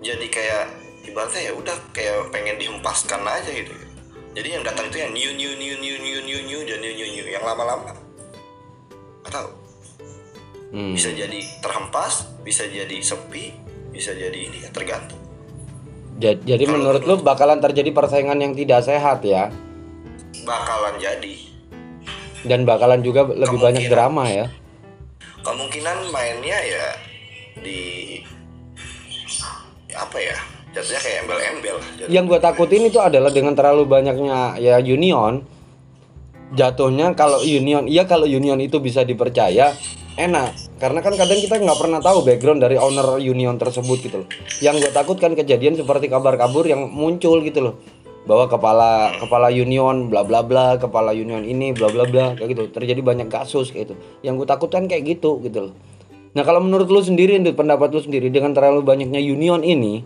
[0.00, 0.64] jadi kayak
[1.06, 3.72] ibaratnya ya udah kayak pengen dihempaskan aja gitu.
[4.30, 7.08] Jadi yang datang itu yang new new new new new new new dan new new
[7.18, 7.92] new yang lama-lama.
[9.26, 9.50] Gak tahu.
[10.70, 10.94] Hmm.
[10.94, 13.58] Bisa jadi terhempas, bisa jadi sepi,
[13.90, 15.18] bisa jadi ini ya tergantung.
[16.20, 19.48] Ja- Jadi Kalau menurut lu bakalan terjadi persaingan yang tidak sehat ya
[20.40, 21.34] Bakalan jadi.
[22.40, 24.48] dan bakalan juga lebih banyak drama ya.
[25.40, 26.86] Kemungkinan mainnya ya
[27.58, 27.80] di
[29.90, 30.36] apa ya?
[30.70, 31.76] Jatuhnya kayak embel-embel.
[32.06, 35.44] Yang gue takutin itu adalah dengan terlalu banyaknya ya union
[36.50, 39.70] jatuhnya kalau union iya kalau union itu bisa dipercaya
[40.16, 40.50] enak
[40.80, 44.28] karena kan kadang kita nggak pernah tahu background dari owner union tersebut gitu loh.
[44.64, 47.74] Yang gue takutkan kejadian seperti kabar kabur yang muncul gitu loh.
[48.24, 52.62] Bahwa kepala kepala union bla bla bla kepala union ini bla bla bla kayak gitu.
[52.72, 53.94] Terjadi banyak kasus kayak gitu.
[54.24, 55.72] Yang gue takutkan kayak gitu gitu loh.
[56.32, 60.00] Nah kalau menurut lu sendiri Ndut, pendapat lu sendiri dengan terlalu banyaknya union ini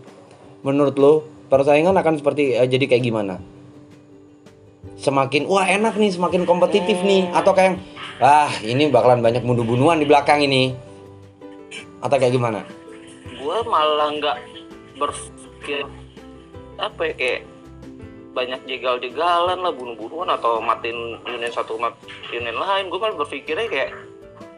[0.59, 3.39] menurut lu persaingan akan seperti eh, jadi kayak gimana?
[4.99, 7.79] Semakin wah enak nih semakin kompetitif nih atau kayak
[8.21, 10.75] ah ini bakalan banyak bunuh-bunuhan di belakang ini.
[11.99, 12.61] Atau kayak gimana?
[13.35, 14.37] Gue malah nggak
[14.95, 15.83] berpikir
[16.75, 17.41] apa ya kayak
[18.35, 21.95] banyak jegal-jegalan lah bunuh-bunuhan atau matiin union satu mat
[22.31, 22.91] union lain.
[22.91, 23.91] Gue malah berpikirnya kayak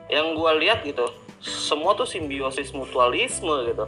[0.09, 1.05] yang gue lihat gitu
[1.43, 3.85] semua tuh simbiosis mutualisme gitu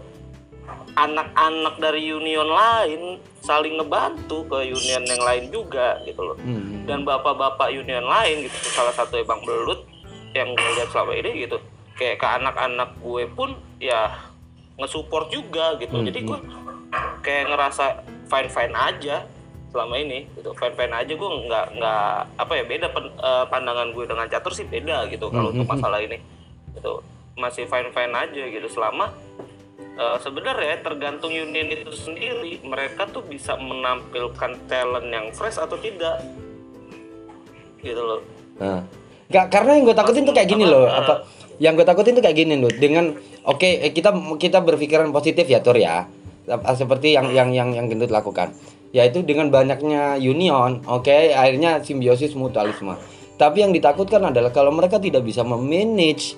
[0.94, 3.02] anak-anak dari union lain
[3.40, 6.38] saling ngebantu ke union yang lain juga gitu loh.
[6.40, 6.84] Hmm.
[6.84, 8.56] dan bapak-bapak union lain gitu.
[8.70, 9.86] Salah satu bang belut
[10.34, 11.58] yang gue lihat selama ini gitu.
[11.94, 14.10] Kayak ke anak-anak gue pun ya
[14.76, 16.02] ngesupport juga gitu.
[16.02, 16.40] Hmm, jadi gue
[17.22, 17.86] kayak ngerasa
[18.26, 19.24] fine fine aja
[19.70, 20.50] selama ini gitu.
[20.58, 24.52] Fine fine aja gue nggak nggak apa ya beda pen- eh, pandangan gue dengan catur
[24.52, 26.18] sih beda gitu kalau Hmm, untuk masalah ini
[26.74, 27.06] gitu.
[27.38, 28.68] Masih fine fine aja gitu.
[28.68, 29.14] Selama
[30.00, 36.24] eh, sebenarnya tergantung union itu sendiri mereka tuh bisa menampilkan talent yang fresh atau tidak
[37.80, 38.22] gitu loh
[38.60, 38.84] Nah,
[39.32, 40.84] nggak karena yang gue takutin tuh kayak gini loh.
[40.84, 41.24] Apa?
[41.64, 42.68] Yang gue takutin tuh kayak gini loh.
[42.68, 43.16] Dengan
[43.48, 46.04] oke eh, kita kita berpikiran positif ya Tur ya.
[46.44, 48.52] Ap- Seperti yang yang yang yang Gendut lakukan.
[48.92, 53.00] Yaitu dengan banyaknya union, oke, akhirnya simbiosis mutualisme.
[53.40, 56.36] Tapi yang ditakutkan adalah kalau mereka tidak bisa memanage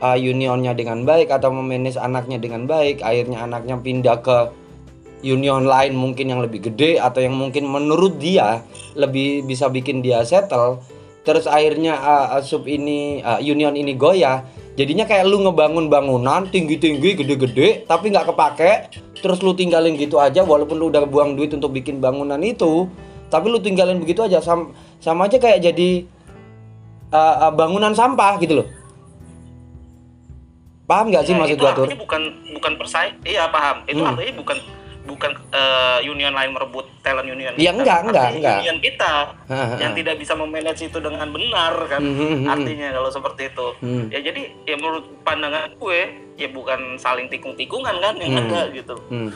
[0.00, 4.38] uh, unionnya dengan baik atau memanage anaknya dengan baik, akhirnya anaknya pindah ke
[5.24, 8.60] union lain mungkin yang lebih gede atau yang mungkin menurut dia
[8.94, 10.84] lebih bisa bikin dia settle
[11.26, 14.46] terus akhirnya uh, uh, sub ini uh, union ini goyah.
[14.76, 18.72] Jadinya kayak lu ngebangun bangunan tinggi-tinggi gede-gede tapi nggak kepake
[19.24, 22.86] terus lu tinggalin gitu aja walaupun lu udah buang duit untuk bikin bangunan itu
[23.32, 24.38] tapi lu tinggalin begitu aja.
[24.38, 24.70] Sama,
[25.00, 26.06] sama aja kayak jadi
[27.10, 28.68] uh, uh, bangunan sampah gitu loh
[30.86, 32.22] paham nggak sih Ya, maksud itu gua tuh bukan
[32.52, 34.08] bukan persaing iya paham itu Hmm.
[34.08, 34.58] artinya bukan
[35.04, 37.78] bukan eh, union lain merebut talent union Ya, kita.
[37.78, 38.58] enggak, enggak, Artinya enggak.
[38.60, 39.12] union kita
[39.76, 42.46] yang tidak bisa memanage itu dengan benar kan Hmm, hmm, hmm.
[42.48, 44.04] artinya kalau seperti itu Hmm.
[44.08, 46.00] ya jadi ya menurut pandangan gue
[46.34, 48.42] ya bukan saling tikung-tikungan kan yang Hmm.
[48.44, 49.30] ada gitu Hmm.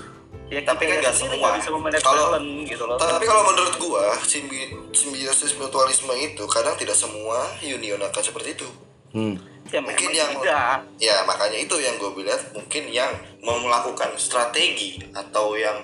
[0.46, 1.46] ya Tapi kan nggak sendiri semua.
[1.46, 6.42] nggak bisa memanage Kalau- talent gitu loh Tapi kalau menurut gua simbi- simbiosis mutualisme itu
[6.46, 8.66] kadang tidak semua union akan seperti itu.
[9.10, 9.34] Hmm.
[9.70, 13.10] ya Mungkin yang tidak ya makanya itu yang gue bilang mungkin yang
[13.42, 15.78] mau melakukan strategi atau yang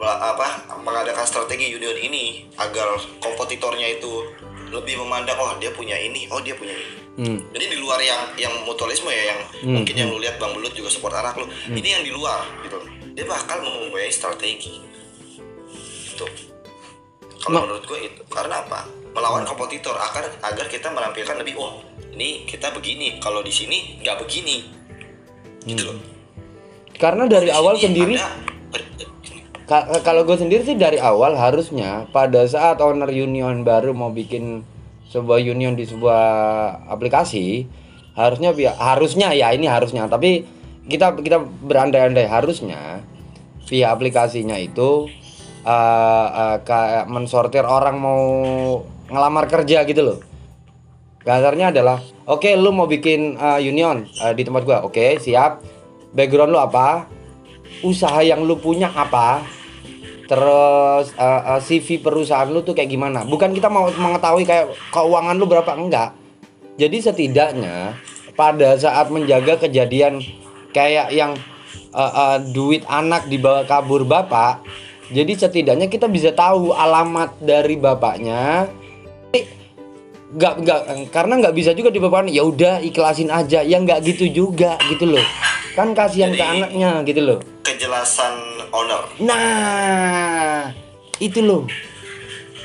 [0.00, 4.32] apa mengadakan strategi union ini agar kompetitornya itu
[4.72, 6.96] lebih memandang oh dia punya ini oh dia punya ini.
[7.20, 7.38] Hmm.
[7.52, 10.72] jadi di luar yang yang mutualisme ya yang Hmm, mungkin yang lu lihat bang belut
[10.72, 12.80] juga support anak lu ini yang di luar gitu.
[13.12, 14.80] Dia bakal mempunyai strategi.
[16.16, 16.24] Itu
[17.44, 18.88] kalau menurut gue itu karena apa?
[19.12, 21.84] Melawan kompetitor agar agar kita menampilkan lebih oh
[22.14, 24.56] ini kita begini kalau di sini nggak begini.
[25.66, 25.98] Gitu loh.
[26.96, 28.50] Karena dari Di awal sendiri ada
[29.70, 34.66] Ka- kalau gue sendiri sih dari awal harusnya pada saat owner union baru mau bikin
[35.06, 36.26] sebuah union di sebuah
[36.90, 37.70] aplikasi
[38.18, 40.42] harusnya harusnya ya ini harusnya tapi
[40.90, 43.06] kita kita berandai-andai harusnya
[43.70, 45.06] pihak aplikasinya itu
[45.62, 48.22] eh, eh, kayak mensortir orang mau
[49.06, 50.18] ngelamar kerja gitu loh
[51.20, 54.78] Kasarnya adalah oke lu mau bikin eh, union eh, di tempat gua.
[54.84, 55.60] Oke siap.
[56.10, 57.06] Background lu apa?
[57.86, 59.44] Usaha yang lu punya apa?
[60.26, 63.22] Terus eh, eh, CV perusahaan lu tuh kayak gimana?
[63.28, 66.16] Bukan kita mau mengetahui kayak keuangan lu berapa enggak.
[66.80, 67.92] Jadi setidaknya
[68.40, 70.24] pada saat menjaga kejadian
[70.72, 71.36] kayak yang
[71.94, 74.62] eh, eh, duit anak dibawa kabur bapak
[75.10, 78.70] jadi setidaknya kita bisa tahu alamat dari bapaknya
[80.30, 84.78] nggak nggak karena nggak bisa juga dibawakan ya udah ikhlasin aja ya nggak gitu juga
[84.86, 85.24] gitu loh
[85.72, 88.34] kan kasihan ke anaknya gitu loh kejelasan
[88.70, 90.70] owner Nah,
[91.16, 91.66] itu loh.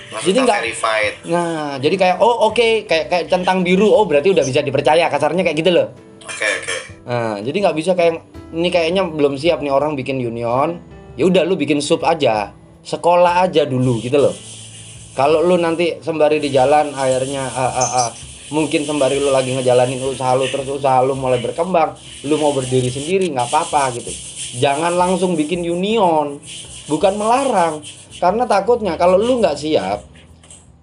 [0.07, 4.29] maksudnya Jadi nggak- verified Nah, jadi kayak oh oke kayak kayak centang biru oh berarti
[4.29, 5.87] udah bisa dipercaya kasarnya kayak gitu loh.
[6.21, 10.81] oke oke Nah, jadi nggak bisa kayak ini kayaknya belum siap nih orang bikin union.
[11.13, 12.49] Ya udah lu bikin sub aja.
[12.81, 14.33] Sekolah aja dulu gitu loh.
[15.15, 18.09] Kalau lu nanti sembari di jalan akhirnya ah, ah, ah,
[18.51, 21.95] mungkin sembari lu lagi ngejalanin usaha lu terus usaha lu mulai berkembang,
[22.27, 24.11] lu mau berdiri sendiri nggak apa-apa gitu.
[24.59, 26.39] Jangan langsung bikin union.
[26.85, 27.81] Bukan melarang,
[28.21, 30.05] karena takutnya kalau lu nggak siap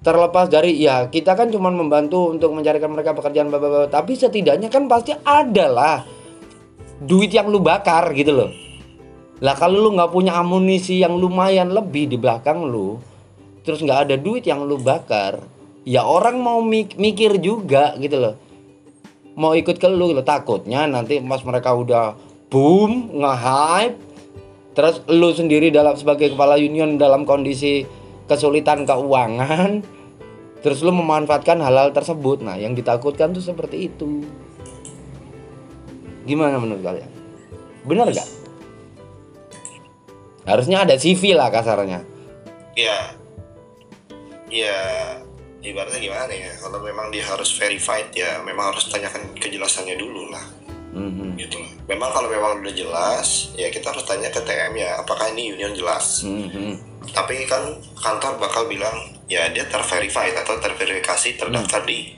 [0.03, 4.91] terlepas dari ya kita kan cuma membantu untuk mencarikan mereka pekerjaan bapak-bapak tapi setidaknya kan
[4.91, 5.99] pasti ada lah
[6.99, 8.51] duit yang lu bakar gitu loh
[9.39, 12.99] lah kalau lu nggak punya amunisi yang lumayan lebih di belakang lu
[13.63, 15.43] terus nggak ada duit yang lu bakar
[15.83, 18.35] ya orang mau mik- mikir juga gitu loh.
[19.33, 20.23] Mau ikut ke lu gitu.
[20.23, 22.15] takutnya nanti pas mereka udah
[22.53, 23.97] boom nge-hype
[24.77, 27.85] terus lu sendiri dalam sebagai kepala union dalam kondisi
[28.29, 29.81] kesulitan keuangan
[30.63, 32.45] terus lu memanfaatkan hal-hal tersebut.
[32.45, 34.23] Nah yang ditakutkan tuh seperti itu.
[36.23, 37.11] Gimana menurut kalian?
[37.83, 38.29] Benar gak
[40.43, 42.03] harusnya ada CV lah kasarnya.
[42.75, 43.22] Ya
[44.53, 44.76] ya
[45.64, 50.44] ibaratnya gimana ya kalau memang dia harus verified ya memang harus tanyakan kejelasannya dulu lah
[50.92, 51.40] Mhm.
[51.40, 51.72] gitu loh.
[51.88, 55.72] Memang kalau memang udah jelas, ya kita harus tanya ke TM ya, apakah ini union
[55.72, 56.20] jelas.
[56.20, 56.76] Mhm.
[57.16, 57.64] Tapi kan
[57.96, 58.92] kantor bakal bilang,
[59.24, 62.12] ya dia terverified atau terverifikasi terdaftar di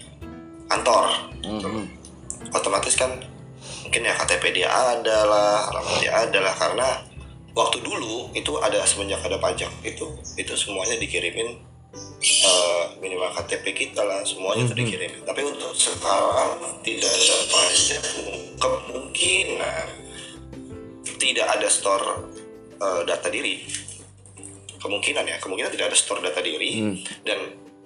[0.67, 1.07] kantor.
[1.39, 1.87] gitu loh.
[1.87, 1.87] Mhm.
[2.51, 3.15] Otomatis kan
[3.87, 6.89] mungkin ya KTP dia ada lah, alamat dia ada lah karena
[7.55, 11.63] waktu dulu itu ada semenjak ada pajak itu itu semuanya dikirimin
[12.25, 15.23] eh, minimal KTP kita lah semuanya itu dikirimin.
[15.25, 18.03] Tapi untuk sekarang tidak ada pajak
[18.57, 19.87] kemungkinan
[21.21, 22.07] tidak ada store
[22.81, 23.65] eh, data diri.
[24.81, 26.73] Kemungkinan ya kemungkinan tidak ada store data diri.
[26.81, 26.97] Hmm.
[27.25, 27.39] dan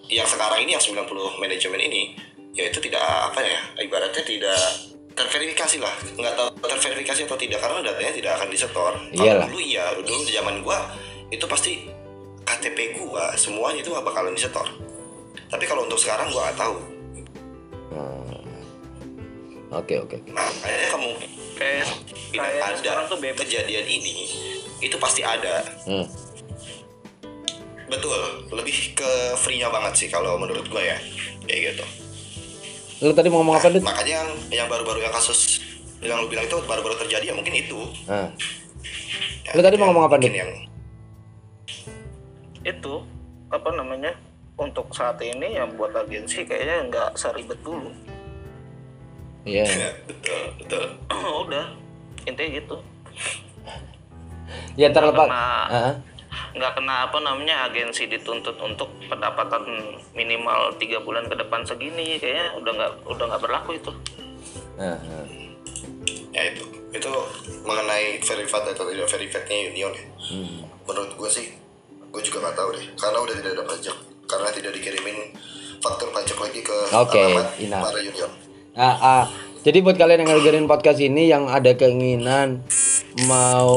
[0.09, 1.05] yang sekarang ini yang 90
[1.37, 2.17] manajemen ini
[2.57, 4.57] ya itu tidak apa ya ibaratnya tidak
[5.13, 5.95] terverifikasi lah.
[6.17, 10.33] Nggak tahu terverifikasi atau tidak karena datanya tidak akan disetor kalau dulu iya dulu di
[10.33, 10.79] zaman gua
[11.29, 11.98] itu pasti
[12.49, 14.65] KTP gua semuanya itu bakalan disetor.
[15.49, 16.77] Tapi kalau untuk sekarang gua nggak tahu.
[19.69, 21.09] Oke oke nah kayaknya kamu
[21.61, 21.85] kayak
[22.33, 23.45] kayak ada sekarang tuh bebas.
[23.45, 24.17] kejadian ini
[24.81, 25.61] itu pasti ada.
[25.85, 26.09] Hmm.
[27.89, 28.21] betul
[28.53, 30.97] lebih ke free nya banget sih kalau menurut gua ya.
[31.45, 31.85] Kayak gitu.
[33.05, 33.81] Lu tadi mau ngomong apa Dut?
[33.85, 35.61] makanya yang yang baru-baru yang kasus
[36.05, 37.81] yang lu bilang itu baru-baru terjadi ya mungkin itu.
[38.09, 38.29] Nah,
[39.49, 40.29] Ya, Lu tadi mau ngomong apa, Dit?
[40.29, 40.68] yang
[42.69, 42.95] itu
[43.49, 44.13] apa namanya
[44.59, 47.89] untuk saat ini yang buat agensi kayaknya nggak seribet dulu.
[49.47, 49.65] Iya.
[50.09, 50.85] Betul betul.
[51.49, 51.67] Udah
[52.29, 52.77] intinya gitu.
[54.77, 55.95] Ya terlepas Karena- Ah,
[56.53, 59.65] nggak kena apa namanya agensi dituntut untuk pendapatan
[60.13, 63.93] minimal tiga bulan ke depan segini kayaknya udah nggak udah nggak berlaku itu.
[64.77, 65.25] Ah, ah.
[66.29, 66.63] ya itu
[66.93, 67.11] itu
[67.65, 70.05] mengenai verified atau tidak verifiednya union ya.
[70.29, 70.61] Hmm.
[70.89, 71.47] menurut gue sih
[72.09, 75.17] gue juga nggak tahu deh karena udah tidak ada pajak karena tidak dikirimin
[75.79, 77.85] faktur pajak lagi ke Oke, alamat enough.
[77.87, 78.31] para union
[78.79, 79.25] Ah, ah.
[79.59, 82.63] Jadi buat kalian yang dengerin podcast ini yang ada keinginan
[83.27, 83.75] mau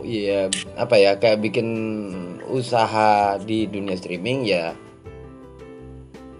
[0.00, 1.68] ya apa ya kayak bikin
[2.48, 4.72] usaha di dunia streaming ya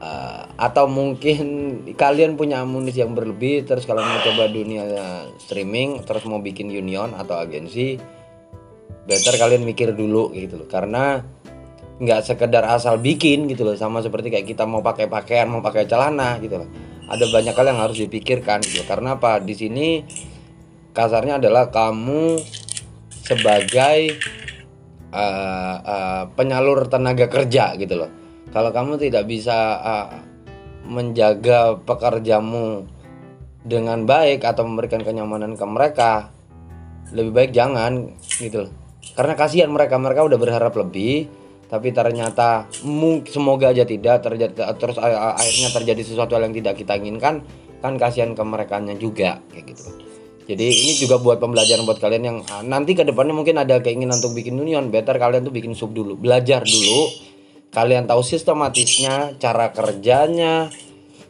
[0.01, 1.45] uh, atau mungkin
[1.93, 4.85] kalian punya amunisi yang berlebih terus kalian mau coba dunia
[5.37, 8.01] streaming terus mau bikin union atau agensi
[9.11, 10.69] better kalian mikir dulu gitu loh.
[10.71, 11.19] Karena
[12.01, 13.75] nggak sekedar asal bikin gitu loh.
[13.75, 16.71] Sama seperti kayak kita mau pakai pakaian mau pakai celana gitu loh.
[17.11, 18.87] Ada banyak hal yang harus dipikirkan gitu.
[18.87, 19.43] Karena apa?
[19.43, 20.07] Di sini
[20.95, 22.39] kasarnya adalah kamu
[23.27, 24.15] sebagai
[25.11, 28.11] uh, uh, penyalur tenaga kerja gitu loh.
[28.55, 30.09] Kalau kamu tidak bisa uh,
[30.87, 32.87] menjaga pekerjamu
[33.61, 36.33] dengan baik atau memberikan kenyamanan ke mereka
[37.13, 38.80] lebih baik jangan gitu loh
[39.17, 41.29] karena kasihan mereka mereka udah berharap lebih
[41.71, 42.67] tapi ternyata
[43.31, 47.47] semoga aja tidak terjadi terus akhirnya terjadi sesuatu yang tidak kita inginkan
[47.81, 49.85] kan kasihan ke mereka juga kayak gitu.
[50.51, 54.19] Jadi ini juga buat pembelajaran buat kalian yang ah, nanti ke depannya mungkin ada keinginan
[54.19, 57.07] untuk bikin union better kalian tuh bikin sub dulu belajar dulu.
[57.71, 60.75] Kalian tahu sistematisnya cara kerjanya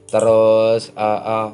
[0.09, 1.49] terus uh, uh,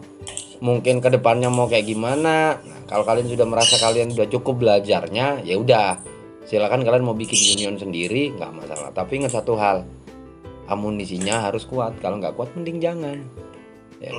[0.61, 2.59] mungkin ke depannya mau kayak gimana.
[2.59, 6.01] Nah, kalau kalian sudah merasa kalian sudah cukup belajarnya ya udah.
[6.47, 8.91] Silakan kalian mau bikin union sendiri nggak masalah.
[8.95, 9.83] Tapi ingat satu hal
[10.71, 11.99] amunisinya harus kuat.
[11.99, 13.19] Kalau nggak kuat mending jangan.
[13.99, 14.13] Ya.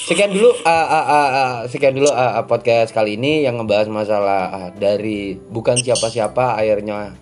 [0.00, 3.88] sekian dulu uh, uh, uh, uh, sekian dulu uh, uh, podcast kali ini yang ngebahas
[3.88, 7.16] masalah uh, dari bukan siapa-siapa akhirnya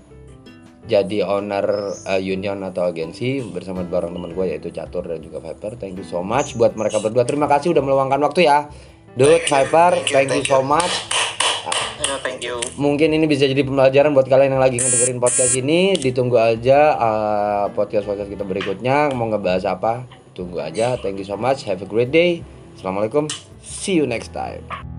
[0.89, 5.77] jadi owner uh, union atau agensi bersama bareng teman gue yaitu Catur dan juga Viper.
[5.77, 7.29] Thank you so much buat mereka berdua.
[7.29, 8.73] Terima kasih udah meluangkan waktu ya.
[9.13, 11.19] Dude, Viper, thank you so much
[12.23, 12.57] thank you.
[12.81, 15.95] Mungkin ini bisa jadi pembelajaran buat kalian yang lagi ngedengerin podcast ini.
[15.99, 20.09] Ditunggu aja uh, podcast-podcast kita berikutnya mau ngebahas apa.
[20.33, 20.97] Tunggu aja.
[20.97, 21.67] Thank you so much.
[21.67, 22.41] Have a great day.
[22.79, 23.27] Assalamualaikum.
[23.61, 24.98] See you next time.